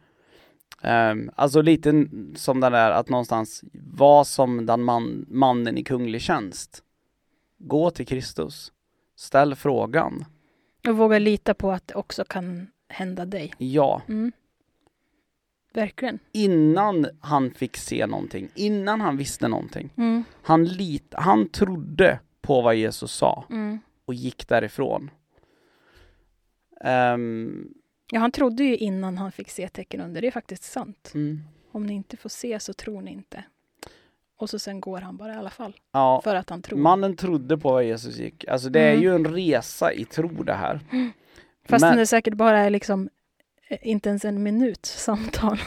Ehm, 0.85 1.31
alltså 1.37 1.63
lite 1.63 2.07
som 2.35 2.61
den 2.61 2.73
där 2.73 2.91
att 2.91 3.09
någonstans 3.09 3.65
vara 3.73 4.25
som 4.25 4.67
den 4.67 4.83
man, 4.83 5.27
mannen 5.29 5.79
i 5.79 5.85
kunglig 5.85 6.21
tjänst. 6.21 6.83
Gå 7.59 7.91
till 7.91 8.07
Kristus. 8.07 8.73
Ställ 9.17 9.55
frågan. 9.55 10.25
Och 10.89 10.97
våga 10.97 11.19
lita 11.19 11.55
på 11.55 11.73
att 11.73 11.87
det 11.89 11.95
också 11.95 12.25
kan 12.25 12.67
hända 12.89 13.25
dig. 13.25 13.55
Ja. 13.59 14.03
Mm. 14.09 14.33
Verkligen. 15.75 16.19
Innan 16.33 17.07
han 17.21 17.51
fick 17.51 17.77
se 17.77 18.07
någonting, 18.07 18.49
innan 18.55 19.01
han 19.01 19.17
visste 19.17 19.49
någonting. 19.49 19.91
Mm. 19.97 20.25
Han, 20.43 20.65
lit, 20.65 21.15
han 21.17 21.49
trodde 21.49 22.21
på 22.41 22.63
vad 22.63 22.75
Jesus 22.77 23.13
sa 23.13 23.45
Mm. 23.51 23.79
och 24.05 24.15
gick 24.15 24.49
därifrån. 24.49 25.11
Ehm, 26.81 27.69
Ja, 28.13 28.21
han 28.21 28.31
trodde 28.33 28.65
ju 28.65 28.77
innan 28.77 29.19
han 29.19 29.33
fick 29.33 29.51
se 29.51 29.69
tecken 29.69 30.01
under. 30.01 30.21
Det 30.21 30.27
är 30.27 30.31
faktiskt 30.33 30.63
sant. 30.65 31.11
mm. 31.15 31.41
Om 31.73 31.87
ni 31.87 31.95
inte 31.95 32.17
får 32.17 32.29
se 32.29 32.61
så 32.61 32.73
tror 32.73 33.01
ni 33.01 33.11
inte. 33.13 33.45
Och 34.37 34.51
så 34.51 34.59
sen 34.59 34.81
går 34.81 35.01
han 35.01 35.17
bara 35.17 35.35
i 35.35 35.37
alla 35.37 35.51
fall. 35.51 35.77
Ja, 35.93 36.21
För 36.25 36.35
att 36.35 36.51
han 36.51 36.63
tror. 36.63 36.79
mannen 36.79 37.17
trodde 37.17 37.59
på 37.59 37.73
vad 37.73 37.85
Jesus 37.85 38.17
gick. 38.17 38.45
Alltså 38.49 38.69
det 38.69 38.81
är 38.81 38.91
Mm. 38.93 39.03
ju 39.03 39.15
en 39.15 39.27
resa 39.35 39.93
i 39.93 40.05
tro 40.05 40.29
det 40.43 40.53
här. 40.55 40.81
Fast 41.69 41.83
Men- 41.83 41.97
det 41.97 42.07
säkert 42.07 42.35
bara 42.35 42.59
är 42.59 42.71
liksom 42.71 43.09
eh, 43.69 43.79
inte 43.83 44.09
ens 44.09 44.25
en 44.25 44.43
minuts 44.43 45.03
samtal. 45.03 45.59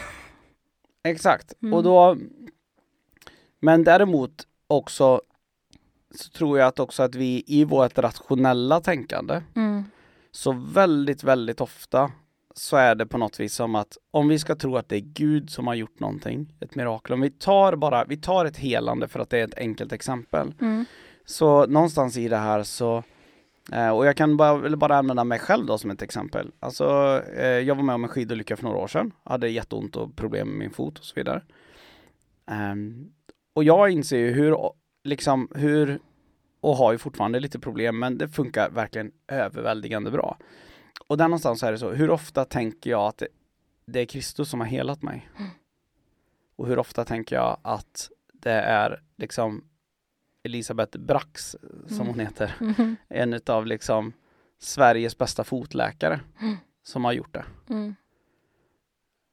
Exakt, 1.04 1.54
Mm. 1.62 1.74
och 1.74 1.84
då 1.84 2.18
Men 3.60 3.84
däremot 3.84 4.48
också 4.68 5.22
så 6.16 6.30
tror 6.30 6.60
jag 6.60 6.68
att 6.68 6.80
också 6.80 7.04
att 7.04 7.16
vi 7.16 7.44
i 7.48 7.64
vårt 7.64 7.98
rationella 7.98 8.80
tänkande 8.82 9.42
Mm. 9.56 9.84
så 10.32 10.52
väldigt, 10.52 11.24
väldigt 11.24 11.62
ofta 11.62 12.12
så 12.58 12.78
är 12.78 12.96
det 12.96 13.06
på 13.06 13.18
något 13.18 13.40
vis 13.40 13.54
som 13.54 13.76
att 13.76 13.98
om 14.12 14.28
vi 14.28 14.40
ska 14.40 14.56
tro 14.56 14.78
att 14.78 14.90
det 14.90 14.96
är 14.96 15.00
Gud 15.14 15.50
som 15.50 15.68
har 15.68 15.76
gjort 15.76 16.00
någonting, 16.00 16.54
ett 16.60 16.76
mirakel, 16.76 17.14
om 17.14 17.22
vi 17.22 17.30
tar 17.30 17.76
bara, 17.76 18.06
vi 18.06 18.18
tar 18.18 18.46
ett 18.46 18.58
helande 18.58 19.08
för 19.08 19.20
att 19.20 19.30
det 19.30 19.40
är 19.40 19.44
ett 19.44 19.58
enkelt 19.58 19.92
exempel. 19.92 20.54
Mm. 20.62 20.86
Så 21.26 21.66
någonstans 21.66 22.18
i 22.18 22.28
det 22.28 22.38
här 22.38 22.64
så 22.64 23.04
eh, 23.72 23.90
och 23.90 24.06
jag 24.06 24.18
kan 24.18 24.38
bara, 24.38 24.78
bara 24.78 24.98
använda 24.98 25.24
mig 25.24 25.40
själv 25.40 25.66
då 25.66 25.78
som 25.78 25.92
ett 25.92 26.02
exempel. 26.02 26.52
Alltså, 26.60 27.22
eh, 27.38 27.48
jag 27.48 27.76
var 27.76 27.84
med 27.84 27.96
om 27.96 28.04
en 28.04 28.10
skidolycka 28.10 28.58
för 28.58 28.64
några 28.64 28.78
år 28.78 28.88
sedan. 28.88 29.12
Hade 29.24 29.50
jätteont 29.50 29.96
och 29.96 30.16
problem 30.16 30.48
med 30.48 30.58
min 30.58 30.72
fot 30.72 31.00
och 31.00 31.06
så 31.06 31.14
vidare. 31.16 31.42
Ehm, 32.52 33.10
och 33.54 33.64
jag 33.64 33.90
inser 33.90 34.18
ju 34.18 34.32
hur, 34.32 34.58
liksom, 35.04 35.48
hur, 35.56 36.00
och 36.62 36.76
har 36.76 36.92
ju 36.92 36.98
fortfarande 36.98 37.40
lite 37.40 37.60
problem, 37.60 38.00
men 38.00 38.18
det 38.18 38.28
funkar 38.28 38.70
verkligen 38.70 39.12
överväldigande 39.28 40.12
bra. 40.12 40.38
Och 41.08 41.18
där 41.18 41.28
någonstans 41.28 41.64
är 41.64 41.72
det 41.72 41.78
så, 41.78 41.92
hur 41.92 42.10
ofta 42.10 42.46
tänker 42.46 42.90
jag 42.90 43.02
att 43.08 43.18
det, 43.18 43.28
det 43.86 44.00
är 44.00 44.06
Kristus 44.06 44.50
som 44.50 44.60
har 44.60 44.68
helat 44.68 45.02
mig? 45.02 45.30
Och 46.56 46.68
hur 46.68 46.80
ofta 46.80 47.06
tänker 47.06 47.36
jag 47.36 47.58
att 47.62 48.10
det 48.34 48.52
är 48.52 49.02
liksom 49.18 49.64
Elisabeth 50.44 50.98
Brax, 50.98 51.56
som 51.88 51.96
Mm. 51.96 52.08
hon 52.08 52.20
heter, 52.20 52.56
Mhm. 52.60 52.96
en 53.08 53.34
utav 53.34 53.66
liksom 53.66 54.14
Sveriges 54.60 55.18
bästa 55.18 55.44
fotläkare 55.44 56.20
Mm. 56.42 56.56
som 56.84 57.06
har 57.06 57.12
gjort 57.14 57.34
det. 57.34 57.46
Mm. 57.70 57.96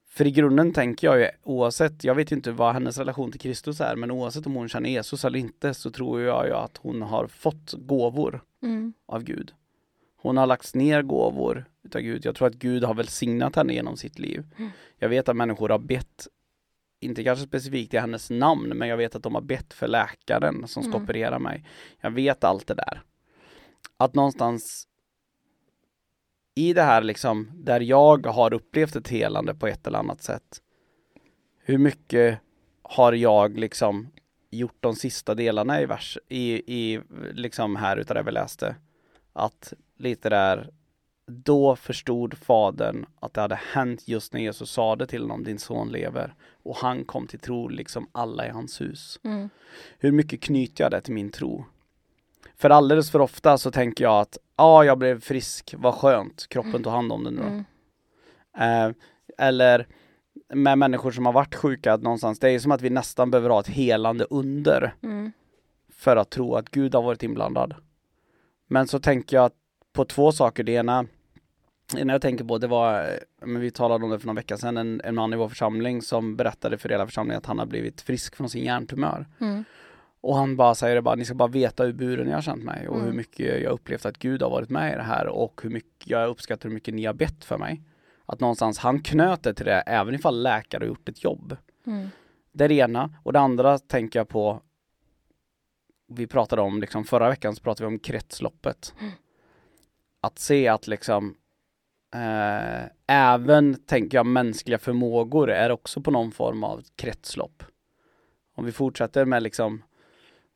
För 0.09 0.27
i 0.27 0.31
grunden 0.31 0.73
tänker 0.73 1.07
jag 1.07 1.19
ju 1.21 1.29
oavsett, 1.43 2.05
jag 2.05 2.15
vet 2.15 2.33
inte 2.33 2.53
vad 2.53 2.73
hennes 2.75 2.99
relation 2.99 3.31
till 3.31 3.41
Kristus 3.41 3.81
är, 3.81 3.97
men 3.97 4.11
oavsett 4.11 4.47
om 4.47 4.55
hon 4.55 4.69
känner 4.69 4.91
Jesus 4.91 5.25
eller 5.25 5.39
inte 5.39 5.75
så 5.75 5.91
tror 5.91 6.21
jag 6.21 6.47
ju 6.47 6.53
att 6.53 6.77
hon 6.77 7.03
har 7.03 7.27
fått 7.27 7.73
gåvor 7.73 8.41
Mm. 8.63 8.93
av 9.07 9.23
Gud. 9.25 9.53
Hon 10.25 10.37
har 10.37 10.47
lagt 10.47 10.75
ner 10.75 11.03
gåvor 11.03 11.65
utav 11.83 12.01
Gud. 12.03 12.25
Jag 12.25 12.37
tror 12.37 12.49
att 12.49 12.55
Gud 12.55 12.85
har 12.85 12.95
välsignat 12.95 13.57
henne 13.57 13.73
genom 13.75 13.97
sitt 13.97 14.19
liv. 14.19 14.45
Mm. 14.59 14.71
Jag 14.99 15.09
vet 15.09 15.29
att 15.29 15.37
människor 15.37 15.69
har 15.69 15.79
bett, 15.79 16.27
inte 17.01 17.25
kanske 17.25 17.47
specifikt 17.47 17.95
i 17.95 17.99
hennes 17.99 18.31
namn, 18.31 18.69
men 18.69 18.89
jag 18.89 18.97
vet 18.97 19.15
att 19.15 19.23
de 19.23 19.35
har 19.35 19.43
bett 19.43 19.73
för 19.73 19.89
läkaren 19.89 20.69
som 20.69 20.83
ska 20.83 20.93
Mm. 20.93 21.03
operera 21.05 21.39
mig. 21.39 21.65
Jag 22.01 22.11
vet 22.11 22.45
allt 22.45 22.67
det 22.67 22.75
där. 22.75 23.03
Att 23.97 24.15
någonstans 24.15 24.89
i 26.55 26.73
det 26.73 26.83
här 26.83 27.03
liksom, 27.03 27.51
där 27.55 27.81
jag 27.81 28.27
har 28.27 28.55
upplevt 28.55 28.97
ett 28.97 29.09
helande 29.09 29.55
på 29.55 29.67
ett 29.67 29.87
eller 29.87 29.99
annat 29.99 30.23
sätt. 30.23 30.61
Hur 31.59 31.79
mycket 31.79 32.39
har 32.83 33.13
jag 33.13 33.59
liksom 33.59 34.09
gjort 34.51 34.77
de 34.81 34.97
sista 34.97 35.35
delarna 35.35 35.81
i 35.81 35.87
vers, 35.87 36.19
i, 36.29 36.53
i 36.83 37.01
liksom 37.33 37.77
här 37.77 37.97
utav 37.97 38.15
det 38.15 38.23
vi 38.23 38.31
läste. 38.31 38.77
Att 39.33 39.73
lite 39.97 40.29
där, 40.29 40.71
då 41.27 41.77
förstod 41.77 42.39
fadern 42.39 43.07
att 43.21 43.35
det 43.35 43.41
hade 43.41 43.61
hänt 43.73 44.09
just 44.09 44.33
när 44.33 44.41
Jesus 44.41 44.71
sa 44.71 44.97
det 44.97 45.07
till 45.07 45.23
honom, 45.23 45.45
din 45.45 45.59
son 45.59 45.93
lever. 45.93 46.35
Och 46.63 46.77
han 46.77 47.05
kom 47.05 47.27
till 47.27 47.39
tro, 47.39 47.69
liksom 47.69 48.09
alla 48.13 48.47
i 48.47 48.51
hans 48.51 48.81
hus. 48.81 49.21
Mm. 49.25 49.49
Hur 49.99 50.13
mycket 50.13 50.43
knyter 50.43 50.85
jag 50.85 50.91
det 50.91 51.01
till 51.01 51.15
min 51.15 51.31
tro? 51.31 51.65
För 52.57 52.71
alldeles 52.71 53.11
för 53.11 53.21
ofta 53.21 53.59
så 53.59 53.71
tänker 53.71 54.05
jag 54.05 54.21
att, 54.21 54.39
ja, 54.57 54.85
jag 54.85 54.99
blev 54.99 55.21
frisk, 55.21 55.75
vad 55.79 55.95
skönt, 55.95 56.47
kroppen 56.49 56.83
tog 56.83 56.93
hand 56.93 57.13
om 57.13 57.25
det 57.25 57.31
nu 57.31 57.37
då. 57.43 57.47
Mm. 57.47 57.65
Eh, 58.59 58.95
eller 59.39 59.87
med 60.55 60.79
människor 60.79 61.11
som 61.11 61.27
har 61.27 61.33
varit 61.33 61.55
sjuka, 61.55 61.93
att 61.93 62.03
någonstans, 62.03 62.39
det 62.39 62.51
är 62.51 62.59
som 62.59 62.73
att 62.73 62.83
vi 62.83 62.91
nästan 62.91 63.31
behöver 63.31 63.51
ha 63.51 63.61
ett 63.61 63.69
helande 63.69 64.25
under 64.31 64.95
Mm. 65.03 65.33
för 65.93 66.17
att 66.17 66.31
tro 66.31 66.55
att 66.55 66.69
Gud 66.71 66.95
har 66.95 67.03
varit 67.03 67.23
inblandad. 67.23 67.75
Men 68.67 68.87
så 68.87 68.99
tänker 69.01 69.37
jag 69.37 69.53
på 69.95 70.05
två 70.05 70.33
saker. 70.33 70.63
Det 70.63 70.73
ena, 70.73 71.07
det 71.93 72.01
ena 72.01 72.13
jag 72.13 72.23
tänker 72.23 72.45
på 72.45 72.59
det 72.59 72.67
var, 72.67 73.19
men 73.41 73.61
vi 73.61 73.71
talade 73.71 74.05
om 74.05 74.11
det 74.11 74.19
för 74.19 74.27
några 74.27 74.37
veckor 74.37 74.57
sedan, 74.57 74.77
en, 74.77 75.01
en 75.05 75.15
man 75.15 75.33
i 75.33 75.37
vår 75.37 75.49
församling 75.49 76.03
som 76.03 76.37
berättade 76.37 76.79
för 76.79 76.89
hela 76.89 77.07
församlingen 77.07 77.39
att 77.39 77.47
han 77.47 77.59
har 77.59 77.67
blivit 77.67 78.01
frisk 78.01 78.37
från 78.37 78.49
sin 78.51 78.65
hjärntumör. 78.65 79.27
Mm. 79.41 79.65
Och 80.21 80.37
han 80.37 80.57
bara 80.57 80.75
säger 80.75 80.95
det 80.95 81.03
bara, 81.03 81.15
ni 81.15 81.25
ska 81.25 81.35
bara 81.35 81.49
veta 81.49 81.85
hur 81.85 81.93
buren 81.93 82.29
jag 82.29 82.37
har 82.37 82.43
känt 82.43 82.65
mig 82.65 82.89
och 82.89 82.95
Mm. 82.95 83.07
hur 83.07 83.13
mycket 83.13 83.63
jag 83.63 83.73
upplevt 83.73 84.07
att 84.07 84.19
Gud 84.19 84.43
har 84.43 84.51
varit 84.51 84.71
med 84.71 84.93
i 84.93 84.97
det 84.97 85.03
här 85.03 85.27
och 85.27 85.61
hur 85.63 85.71
mycket 85.71 86.11
jag 86.11 86.29
uppskattar 86.29 86.69
hur 86.69 86.75
mycket 86.75 86.95
ni 86.95 87.05
har 87.05 87.15
bett 87.15 87.45
för 87.45 87.59
mig. 87.59 87.83
Att 88.27 88.41
någonstans 88.41 88.79
han 88.79 89.01
knöt 89.03 89.43
det 89.43 89.55
till 89.55 89.67
det, 89.67 89.81
även 89.81 90.15
ifall 90.15 90.43
läkare 90.43 90.83
har 90.83 90.87
gjort 90.87 91.09
ett 91.09 91.25
jobb. 91.25 91.57
Mm. 91.87 92.09
Det 92.53 92.65
är 92.65 92.69
det 92.69 92.75
ena. 92.75 93.15
Och 93.23 93.33
det 93.33 93.41
andra 93.41 93.79
tänker 93.79 94.19
jag 94.19 94.29
på 94.29 94.61
Vi 96.07 96.27
pratade 96.27 96.63
om, 96.63 96.81
liksom 96.81 97.05
förra 97.05 97.29
veckan 97.29 97.57
så 97.57 97.63
pratade 97.63 97.89
vi 97.89 97.95
om 97.95 97.99
kretsloppet. 97.99 98.95
Mm. 99.01 99.13
Att 100.25 100.39
se 100.39 100.69
att 100.69 100.87
liksom 100.87 101.35
eh, 102.15 102.91
Även, 103.07 103.75
tänker 103.75 104.19
jag, 104.19 104.27
mänskliga 104.27 104.79
förmågor 104.79 105.51
är 105.51 105.71
också 105.71 106.01
på 106.01 106.11
någon 106.11 106.33
form 106.33 106.65
av 106.65 106.83
kretslopp. 106.97 107.63
Om 108.55 108.65
vi 108.65 108.73
fortsätter 108.73 109.25
med 109.25 109.43
liksom 109.43 109.83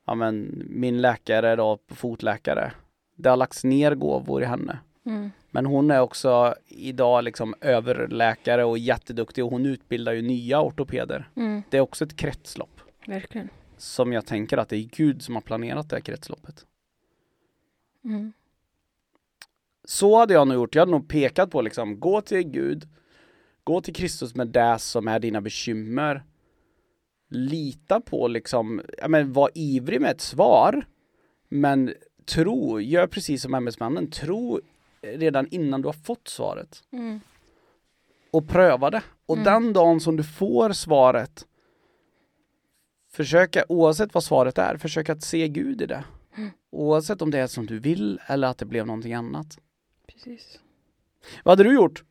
Ja 0.07 0.15
men 0.15 0.63
min 0.67 1.01
läkare 1.01 1.57
då, 1.57 1.79
fotläkare. 1.89 2.73
Det 3.17 3.29
har 3.29 3.37
lagts 3.37 3.65
ner 3.65 3.95
gåvor 3.95 4.43
i 4.43 4.47
henne. 4.47 4.79
Mm. 5.07 5.31
Men 5.51 5.67
hon 5.67 5.91
är 5.91 6.01
också 6.01 6.55
idag 6.67 7.25
liksom 7.25 7.55
överläkare 7.61 8.65
och 8.65 8.79
jätteduktig 8.79 9.45
och 9.45 9.51
hon 9.51 9.67
utbildar 9.67 10.13
ju 10.13 10.23
nya 10.23 10.63
ortopeder. 10.63 11.29
Mm. 11.35 11.63
Det 11.71 11.77
är 11.77 11.81
också 11.81 12.05
ett 12.05 12.17
kretslopp 12.17 12.81
Verkligen. 13.07 13.49
som 13.77 14.13
jag 14.13 14.27
tänker 14.27 14.59
att 14.59 14.69
det 14.69 14.77
är 14.77 14.89
Gud 14.97 15.23
som 15.23 15.35
har 15.35 15.43
planerat 15.43 15.91
det 15.91 15.97
här 15.97 16.01
kretsloppet. 16.01 16.67
Mm. 18.05 18.33
Så 19.89 20.19
hade 20.19 20.35
jag 20.35 20.49
nog 20.49 20.55
gjort. 20.55 20.75
Jag 20.75 20.83
hade 20.83 20.91
nog 20.93 21.09
pekat 21.09 21.51
på 21.51 21.63
liksom, 21.63 22.01
gå 22.01 22.21
till 22.21 22.43
Gud, 22.43 22.89
gå 23.65 23.81
till 23.81 23.95
Kristus 23.95 24.35
med 24.35 24.49
det 24.49 24.79
som 24.79 25.09
är 25.09 25.19
dina 25.19 25.41
bekymmer. 25.41 26.25
Lita 27.31 28.01
på 28.01 28.29
liksom, 28.29 28.83
ja 28.99 29.09
men 29.09 29.33
var 29.33 29.51
ivrig 29.55 30.01
med 30.01 30.11
ett 30.11 30.21
svar. 30.21 30.87
Men 31.49 31.95
tro, 32.25 32.81
gör 32.81 33.07
precis 33.07 33.43
som 33.43 33.55
ämbetsmannen, 33.55 34.11
tro 34.11 34.61
redan 35.03 35.47
innan 35.51 35.83
du 35.83 35.89
har 35.89 35.93
fått 35.93 36.29
svaret. 36.29 36.83
Mm. 36.93 37.21
och 38.31 38.49
pröva 38.49 38.91
det. 38.91 39.03
Och 39.27 39.37
Mm. 39.37 39.45
den 39.45 39.73
dagen 39.73 40.01
som 40.01 40.17
du 40.17 40.25
får 40.25 40.73
svaret 40.73 41.45
Försöka, 43.11 43.65
oavsett 43.69 44.15
vad 44.15 44.25
svaret 44.25 44.59
är, 44.59 44.77
försök 44.77 45.09
att 45.09 45.23
se 45.23 45.49
Gud 45.49 45.83
i 45.83 45.87
det. 45.87 46.05
Mm. 46.37 46.51
Oavsett 46.71 47.23
om 47.23 47.31
det 47.31 47.39
är 47.39 47.47
som 47.47 47.67
du 47.67 47.79
vill 47.79 48.21
eller 48.27 48.49
att 48.49 48.59
det 48.59 48.65
blev 48.67 48.87
någonting 48.87 49.15
annat. 49.15 49.59
Precis. 50.25 50.59
Vad 51.45 51.53
hade 51.59 51.69
du 51.71 51.75
gjort? 51.75 52.05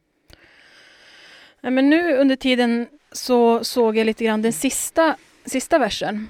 Nej, 1.62 1.72
men 1.72 1.90
nu 1.90 2.18
under 2.18 2.36
tiden 2.36 2.88
så 3.12 3.64
såg 3.64 3.98
jag 3.98 4.06
lite 4.06 4.26
grann 4.26 4.42
den 4.42 4.54
sista, 4.54 5.18
sista 5.46 5.80
versen. 5.80 6.30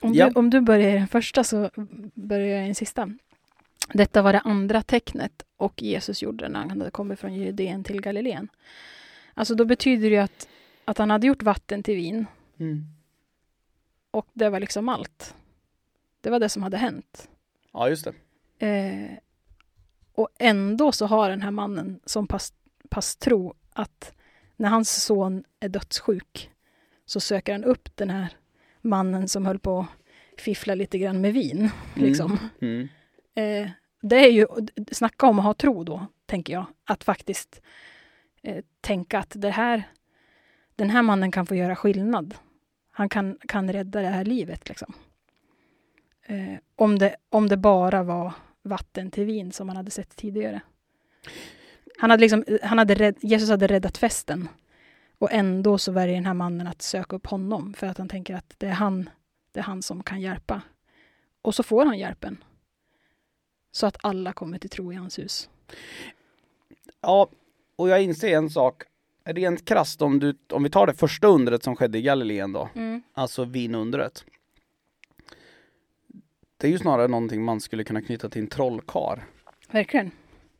Om, 0.00 0.12
Ja. 0.14 0.28
du, 0.30 0.34
om 0.38 0.50
du 0.50 0.60
börjar 0.60 0.88
i 0.90 0.92
den 0.98 1.08
första 1.08 1.44
så 1.44 1.70
börjar 2.14 2.46
jag 2.48 2.62
i 2.62 2.66
den 2.66 2.74
sista. 2.74 3.10
Detta 3.92 4.22
var 4.22 4.32
det 4.32 4.40
andra 4.40 4.82
tecknet 4.82 5.42
och 5.56 5.82
Jesus 5.82 6.22
gjorde 6.22 6.44
det 6.44 6.48
när 6.48 6.60
han 6.60 6.70
hade 6.70 6.90
kommit 6.90 7.20
från 7.20 7.34
Judeen 7.34 7.84
till 7.84 8.00
Galileen. 8.00 8.48
Alltså 9.34 9.54
då 9.54 9.64
betyder 9.64 10.10
det 10.10 10.16
ju 10.16 10.22
att, 10.22 10.48
att 10.84 10.98
han 10.98 11.10
hade 11.10 11.26
gjort 11.26 11.42
vatten 11.42 11.82
till 11.82 11.96
vin 11.96 12.26
och 14.10 14.26
det 14.32 14.48
var 14.50 14.60
liksom 14.60 14.88
allt. 14.88 15.34
Det 16.20 16.30
var 16.30 16.38
det 16.40 16.48
som 16.48 16.62
hade 16.62 16.76
hänt. 16.76 17.28
Ja, 17.72 17.88
just 17.88 18.04
det. 18.58 18.66
Eh, 18.66 19.10
och 20.18 20.28
ändå 20.38 20.92
så 20.92 21.06
har 21.06 21.30
den 21.30 21.42
här 21.42 21.50
mannen 21.50 22.00
som 22.04 22.26
pass, 22.90 23.16
tro 23.16 23.54
att 23.72 24.12
när 24.56 24.68
hans 24.68 25.04
son 25.04 25.44
är 25.60 25.68
dödssjuk 25.68 26.50
så 27.06 27.20
söker 27.20 27.52
han 27.52 27.64
upp 27.64 27.96
den 27.96 28.10
här 28.10 28.28
mannen 28.80 29.28
som 29.28 29.46
höll 29.46 29.58
på 29.58 29.86
att 30.34 30.40
fiffla 30.40 30.74
lite 30.74 30.98
grann 30.98 31.20
med 31.20 31.32
vin. 31.32 31.70
Liksom. 31.94 32.38
Mm. 32.60 32.88
Eh, 33.34 33.70
det 34.02 34.16
är 34.16 34.30
ju, 34.30 34.46
snacka 34.92 35.26
om 35.26 35.38
att 35.38 35.44
ha 35.44 35.54
tro 35.54 35.84
då, 35.84 36.06
tänker 36.26 36.52
jag. 36.52 36.66
Att 36.84 37.04
faktiskt 37.04 37.62
eh, 38.42 38.64
tänka 38.80 39.18
att 39.18 39.32
det 39.34 39.50
här, 39.50 39.82
den 40.76 40.90
här 40.90 41.02
mannen 41.02 41.30
kan 41.30 41.46
få 41.46 41.54
göra 41.54 41.76
skillnad. 41.76 42.34
Han 42.90 43.08
kan, 43.08 43.38
kan 43.48 43.72
rädda 43.72 44.00
det 44.00 44.08
här 44.08 44.24
livet. 44.24 44.68
Liksom. 44.68 44.92
Eh, 46.26 46.58
om, 46.76 46.98
det, 46.98 47.16
om 47.30 47.48
det 47.48 47.56
bara 47.56 48.02
var 48.02 48.32
vatten 48.62 49.10
till 49.10 49.24
vin 49.24 49.52
som 49.52 49.68
han 49.68 49.76
hade 49.76 49.90
sett 49.90 50.16
tidigare. 50.16 50.60
Han 51.98 52.10
hade 52.10 52.20
liksom, 52.20 52.44
han 52.62 52.78
hade 52.78 52.94
rädd, 52.94 53.16
Jesus 53.20 53.50
hade 53.50 53.66
räddat 53.66 53.98
festen. 53.98 54.48
Och 55.18 55.32
ändå 55.32 55.78
så 55.78 55.92
väljer 55.92 56.14
den 56.14 56.26
här 56.26 56.34
mannen 56.34 56.66
att 56.66 56.82
söka 56.82 57.16
upp 57.16 57.26
honom 57.26 57.74
för 57.74 57.86
att 57.86 57.98
han 57.98 58.08
tänker 58.08 58.34
att 58.34 58.54
det 58.58 58.66
är 58.66 58.72
han, 58.72 59.10
det 59.52 59.60
är 59.60 59.64
han 59.64 59.82
som 59.82 60.02
kan 60.02 60.20
hjälpa. 60.20 60.62
Och 61.42 61.54
så 61.54 61.62
får 61.62 61.84
han 61.84 61.98
hjälpen. 61.98 62.44
Så 63.70 63.86
att 63.86 63.96
alla 64.02 64.32
kommer 64.32 64.58
till 64.58 64.70
tro 64.70 64.92
i 64.92 64.96
hans 64.96 65.18
hus. 65.18 65.50
Ja, 67.00 67.28
och 67.76 67.88
jag 67.88 68.02
inser 68.02 68.36
en 68.36 68.50
sak. 68.50 68.82
Rent 69.24 69.64
krasst 69.64 70.02
om, 70.02 70.18
du, 70.18 70.38
om 70.52 70.62
vi 70.62 70.70
tar 70.70 70.86
det 70.86 70.94
första 70.94 71.26
undret 71.26 71.62
som 71.62 71.76
skedde 71.76 71.98
i 71.98 72.02
Galileen 72.02 72.52
då, 72.52 72.68
alltså 73.12 73.44
vinundret. 73.44 74.24
Det 76.60 76.66
är 76.66 76.70
ju 76.70 76.78
snarare 76.78 77.08
någonting 77.08 77.44
man 77.44 77.60
skulle 77.60 77.84
kunna 77.84 78.02
knyta 78.02 78.28
till 78.28 78.42
en 78.42 78.48
trollkar. 78.48 79.24
Verkligen. 79.70 80.10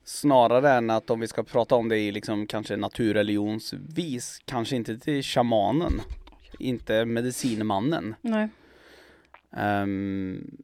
Snarare 0.04 0.70
än 0.70 0.90
att 0.90 1.10
om 1.10 1.20
vi 1.20 1.28
ska 1.28 1.42
prata 1.42 1.74
om 1.74 1.88
det 1.88 1.98
i 1.98 2.12
liksom 2.12 2.46
kanske 2.46 2.76
naturreligionsvis, 2.76 4.40
kanske 4.44 4.76
inte 4.76 4.98
till 4.98 5.22
shamanen, 5.22 5.92
inte 6.58 7.04
medicinmannen. 7.04 8.14
Nej. 8.20 8.48
Ehm, 9.52 10.56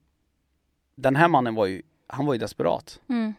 den 0.95 1.17
här 1.17 1.29
mannen 1.29 1.55
var 1.55 1.67
ju, 1.67 1.83
han 2.07 2.27
var 2.27 2.35
ju 2.35 2.39
desperat. 2.39 3.01
Mm. 3.09 3.35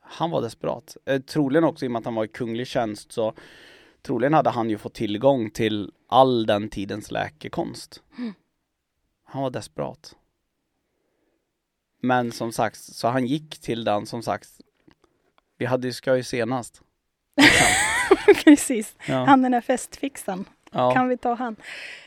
Han 0.00 0.30
var 0.30 0.42
desperat. 0.42 0.96
Eh, 1.04 1.20
troligen 1.20 1.64
också 1.64 1.84
i 1.84 1.88
och 1.88 1.92
med 1.92 1.98
att 1.98 2.04
han 2.04 2.14
var 2.14 2.24
i 2.24 2.28
kunglig 2.28 2.66
tjänst 2.66 3.12
så 3.12 3.34
troligen 4.02 4.34
hade 4.34 4.50
han 4.50 4.70
ju 4.70 4.78
fått 4.78 4.94
tillgång 4.94 5.50
till 5.50 5.92
all 6.06 6.46
den 6.46 6.68
tidens 6.68 7.10
läkekonst. 7.10 8.02
Mm. 8.18 8.34
Han 9.24 9.42
var 9.42 9.50
desperat. 9.50 10.14
Men 12.00 12.32
som 12.32 12.52
sagt, 12.52 12.80
så 12.80 13.08
han 13.08 13.26
gick 13.26 13.58
till 13.58 13.84
den 13.84 14.06
som 14.06 14.22
sagt. 14.22 14.48
Vi 15.58 15.66
hade 15.66 15.86
ju 15.86 15.92
ska 15.92 16.16
ju 16.16 16.22
senast. 16.24 16.82
Precis. 18.44 18.96
Ja. 19.06 19.24
Han 19.24 19.42
den 19.42 19.52
där 19.52 19.60
festfixaren. 19.60 20.44
ja. 20.72 20.90
Kan 20.94 21.08
vi 21.08 21.16
ta 21.16 21.34
han? 21.34 21.56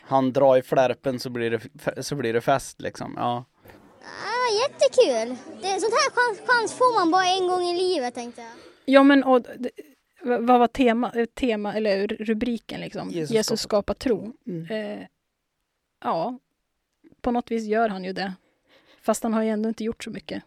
Han 0.02 0.34
drar 0.34 0.58
i 0.58 0.62
flärpen 0.62 1.20
så 1.20 1.30
blir 1.30 1.52
det, 1.52 2.04
så 2.04 2.16
blir 2.16 2.34
det 2.34 2.42
fest 2.42 2.82
liksom. 2.82 3.14
Ja. 3.18 3.46
Ah, 4.04 4.54
jättekul! 4.64 5.36
Det, 5.62 5.68
sånt 5.80 5.94
här 5.94 6.12
chans, 6.12 6.40
chans 6.50 6.74
får 6.74 7.00
man 7.00 7.12
bara 7.12 7.26
en 7.26 7.48
gång 7.48 7.62
i 7.64 7.78
livet 7.78 8.14
tänkte 8.16 8.42
jag. 8.42 8.52
Ja, 8.86 9.04
men 9.04 9.24
och, 9.24 9.46
vad 10.24 10.60
var 10.60 10.68
tema, 10.68 11.14
tema 11.34 11.74
eller 11.74 12.08
rubriken 12.08 12.82
liksom? 12.82 13.10
Jesus 13.10 13.32
Jesus, 13.32 13.62
skapar- 13.62 13.68
skapar 13.68 13.94
tro. 13.94 14.34
Mm. 14.48 14.66
Eh, 15.00 15.08
ja, 16.04 16.40
på 17.22 17.32
något 17.32 17.52
vis 17.52 17.64
gör 17.66 17.90
han 17.90 18.04
ju 18.04 18.14
det. 18.14 18.34
Fast 19.02 19.24
han 19.24 19.34
har 19.34 19.44
ju 19.44 19.50
ändå 19.50 19.70
inte 19.70 19.84
gjort 19.84 20.04
så 20.04 20.10
mycket. 20.10 20.44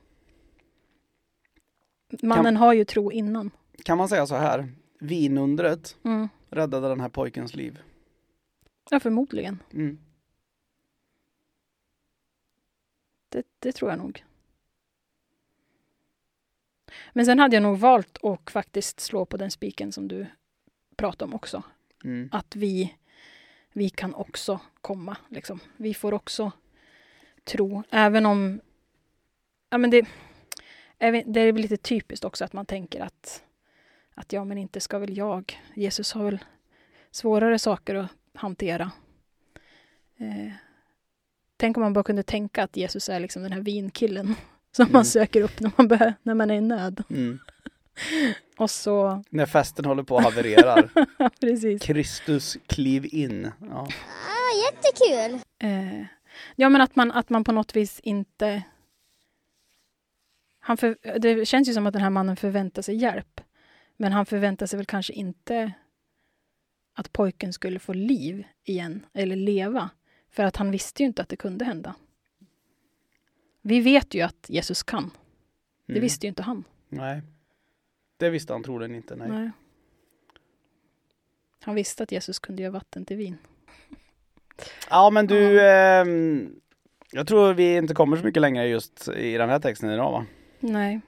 Mannen 2.23 2.57
har 2.57 2.73
ju 2.73 2.85
tro 2.85 3.13
innan. 3.13 3.51
Kan 3.85 3.99
man 3.99 4.09
säga 4.09 4.27
så 4.27 4.35
här? 4.35 4.73
Vinundret 4.99 5.97
Mm. 6.05 6.29
räddade 6.51 6.89
den 6.89 7.01
här 7.01 7.09
pojkens 7.09 7.55
liv. 7.55 7.83
Ja, 8.91 9.01
förmodligen. 9.01 9.63
Mm. 9.73 9.99
Det, 13.29 13.47
det 13.59 13.73
tror 13.73 13.91
jag 13.91 13.99
nog. 13.99 14.25
Men 17.13 17.27
sen 17.27 17.39
hade 17.39 17.57
jag 17.57 17.63
nog 17.63 17.79
valt 17.79 18.25
att 18.25 18.51
faktiskt 18.51 19.01
slå 19.01 19.25
på 19.25 19.37
den 19.37 19.51
spiken 19.51 19.93
som 19.93 20.09
du 20.09 20.27
pratade 20.97 21.25
om 21.25 21.35
också. 21.35 21.63
Mm. 22.05 22.29
Att 22.33 22.57
vi, 22.57 22.95
vi 23.73 23.91
kan 23.91 24.15
också 24.15 24.61
komma. 24.81 25.17
Liksom. 25.29 25.61
Vi 25.77 25.95
får 25.95 26.15
också 26.15 26.53
tro, 27.45 27.83
även 27.91 28.27
om... 28.27 28.61
Ja, 29.71 29.79
men 29.79 29.91
det, 29.91 30.07
det 31.27 31.41
är 31.41 31.53
väl 31.53 31.63
lite 31.63 31.77
typiskt 31.77 32.25
också 32.25 32.45
att 32.45 32.53
man 32.53 32.67
tänker 32.67 33.01
att, 33.01 33.43
att 34.15 34.33
ja, 34.33 34.45
men 34.45 34.59
inte 34.59 34.81
ska 34.81 34.99
väl 34.99 35.17
jag. 35.17 35.61
Jesus 35.75 36.13
har 36.13 36.25
väl 36.25 36.39
svårare 37.11 37.59
saker 37.59 37.95
att 37.95 38.11
hantera. 38.35 38.91
Eh, 40.19 40.53
tänk 41.57 41.77
om 41.77 41.83
man 41.83 41.93
bara 41.93 42.05
kunde 42.05 42.23
tänka 42.23 42.63
att 42.63 42.77
Jesus 42.77 43.09
är 43.09 43.21
liksom 43.21 43.43
den 43.43 43.53
här 43.53 43.61
vinkillen 43.61 44.35
som 44.73 44.83
Mm. 44.83 44.93
man 44.93 45.05
söker 45.05 45.43
upp 45.43 45.61
när 45.61 45.71
man, 45.77 45.89
bör, 45.89 46.15
när 46.23 46.35
man 46.35 46.51
är 46.51 46.55
i 46.55 46.61
nöd. 46.61 47.03
Mm. 47.11 47.39
Och 48.57 48.71
så, 48.71 49.23
När 49.31 49.47
festen 49.47 49.85
håller 49.85 50.03
på 50.03 50.17
att 50.19 50.25
havererar. 50.25 50.89
precis. 51.41 51.83
Kristus 51.83 52.57
kliv 52.67 53.07
in. 53.15 53.51
Ja. 53.61 53.89
Ah, 54.29 54.73
jättekul! 54.73 55.41
Eh, 55.59 56.07
ja, 56.57 56.69
men 56.69 56.81
att 56.81 56.97
man, 56.97 57.13
att 57.13 57.31
man 57.31 57.45
på 57.45 57.53
något 57.53 57.77
vis 57.77 58.01
inte... 58.01 58.63
Han 60.59 60.77
för, 60.77 61.19
det 61.19 61.47
känns 61.47 61.69
ju 61.69 61.73
som 61.75 61.87
att 61.87 61.93
den 61.93 62.03
här 62.03 62.11
mannen 62.11 62.37
förväntar 62.37 62.83
sig 62.83 62.97
hjälp. 62.97 63.41
Men 63.97 64.13
han 64.13 64.27
förväntar 64.27 64.67
sig 64.67 64.77
väl 64.77 64.87
kanske 64.87 65.13
inte 65.13 65.73
att 66.93 67.13
pojken 67.13 67.53
skulle 67.53 67.79
få 67.79 67.93
liv 67.93 68.45
igen, 68.65 69.07
eller 69.13 69.37
leva. 69.37 69.91
För 70.31 70.43
att 70.43 70.57
han 70.57 70.71
visste 70.71 71.03
ju 71.03 71.07
inte 71.07 71.23
att 71.23 71.29
det 71.29 71.37
kunde 71.37 71.65
hända. 71.65 71.95
Vi 73.63 73.81
vet 73.81 74.15
ju 74.15 74.21
att 74.23 74.51
Jesus 74.51 74.83
kan. 74.83 75.11
Det 75.87 75.93
Mm. 75.93 76.03
visste 76.03 76.27
ju 76.27 76.29
inte 76.29 76.43
han. 76.43 76.65
Nej. 76.89 77.23
Det 78.17 78.31
visste 78.31 78.53
han 78.53 78.63
troligen 78.63 78.95
inte. 78.95 79.17
Nej. 79.17 79.51
Han 81.61 81.75
visste 81.75 82.03
att 82.03 82.13
Jesus 82.13 82.39
kunde 82.39 82.63
göra 82.63 82.73
vatten 82.73 83.05
till 83.05 83.17
vin. 83.17 83.39
Ja 84.91 85.11
men 85.11 85.27
du, 85.27 85.61
ehm, 85.61 86.51
jag 87.13 87.27
tror 87.27 87.55
vi 87.55 87.77
inte 87.77 87.95
kommer 87.95 88.17
så 88.17 88.25
mycket 88.25 88.41
längre 88.41 88.69
just 88.69 89.09
i 89.09 89.37
den 89.37 89.49
här 89.49 89.59
texten 89.59 89.91
idag 89.91 90.13
va? 90.13 90.27
Nej. 90.61 91.01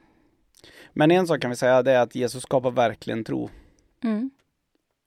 Men 0.93 1.11
en 1.11 1.27
sak 1.27 1.41
kan 1.41 1.51
vi 1.51 1.57
säga 1.57 1.83
det 1.83 1.93
är 1.93 2.01
att 2.01 2.15
Jesus 2.15 2.43
skapar 2.43 2.71
verkligen 2.71 3.25
tro. 3.25 3.51
Mm. 4.05 4.31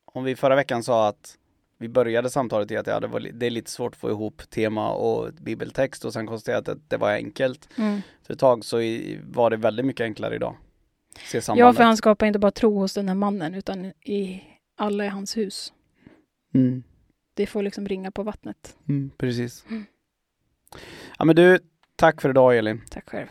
Om 0.05 0.23
vi 0.23 0.35
förra 0.35 0.55
veckan 0.55 0.83
sa 0.83 1.07
att 1.07 1.37
vi 1.77 1.89
började 1.89 2.29
samtalet 2.29 2.71
i 2.71 2.77
att 2.77 2.87
ja, 2.87 2.99
det, 2.99 3.07
var, 3.07 3.19
det 3.19 3.45
är 3.45 3.49
lite 3.49 3.71
svårt 3.71 3.93
att 3.93 3.99
få 3.99 4.09
ihop 4.09 4.49
tema 4.49 4.91
och 4.91 5.33
bibeltext 5.33 6.05
och 6.05 6.13
sen 6.13 6.27
konstaterade 6.27 6.71
att 6.71 6.89
det 6.89 6.97
var 6.97 7.11
enkelt. 7.11 7.69
Mm. 7.77 8.01
För 8.23 8.33
ett 8.33 8.39
tag 8.39 8.65
så 8.65 8.77
var 9.23 9.49
det 9.49 9.57
väldigt 9.57 9.85
mycket 9.85 10.03
enklare 10.03 10.35
idag. 10.35 10.55
Se 11.31 11.41
Ja, 11.55 11.73
för 11.73 11.83
han 11.83 11.97
skapar 11.97 12.25
inte 12.25 12.39
bara 12.39 12.51
tro 12.51 12.79
hos 12.79 12.93
den 12.93 13.07
här 13.07 13.15
mannen, 13.15 13.55
utan 13.55 13.85
i 13.85 14.43
alla 14.77 15.05
i 15.05 15.07
hans 15.07 15.37
hus. 15.37 15.73
mm. 16.53 16.83
Det 17.39 17.47
får 17.47 17.63
liksom 17.63 17.87
ringa 17.87 18.11
på 18.11 18.23
vattnet. 18.23 18.77
Mm, 18.89 19.11
precis. 19.17 19.65
Mm. 19.69 19.85
Ja 21.19 21.25
men 21.25 21.35
du, 21.35 21.59
tack 21.95 22.21
för 22.21 22.29
idag 22.29 22.57
Elin. 22.57 22.81
Tack 22.89 23.09
själv. 23.09 23.27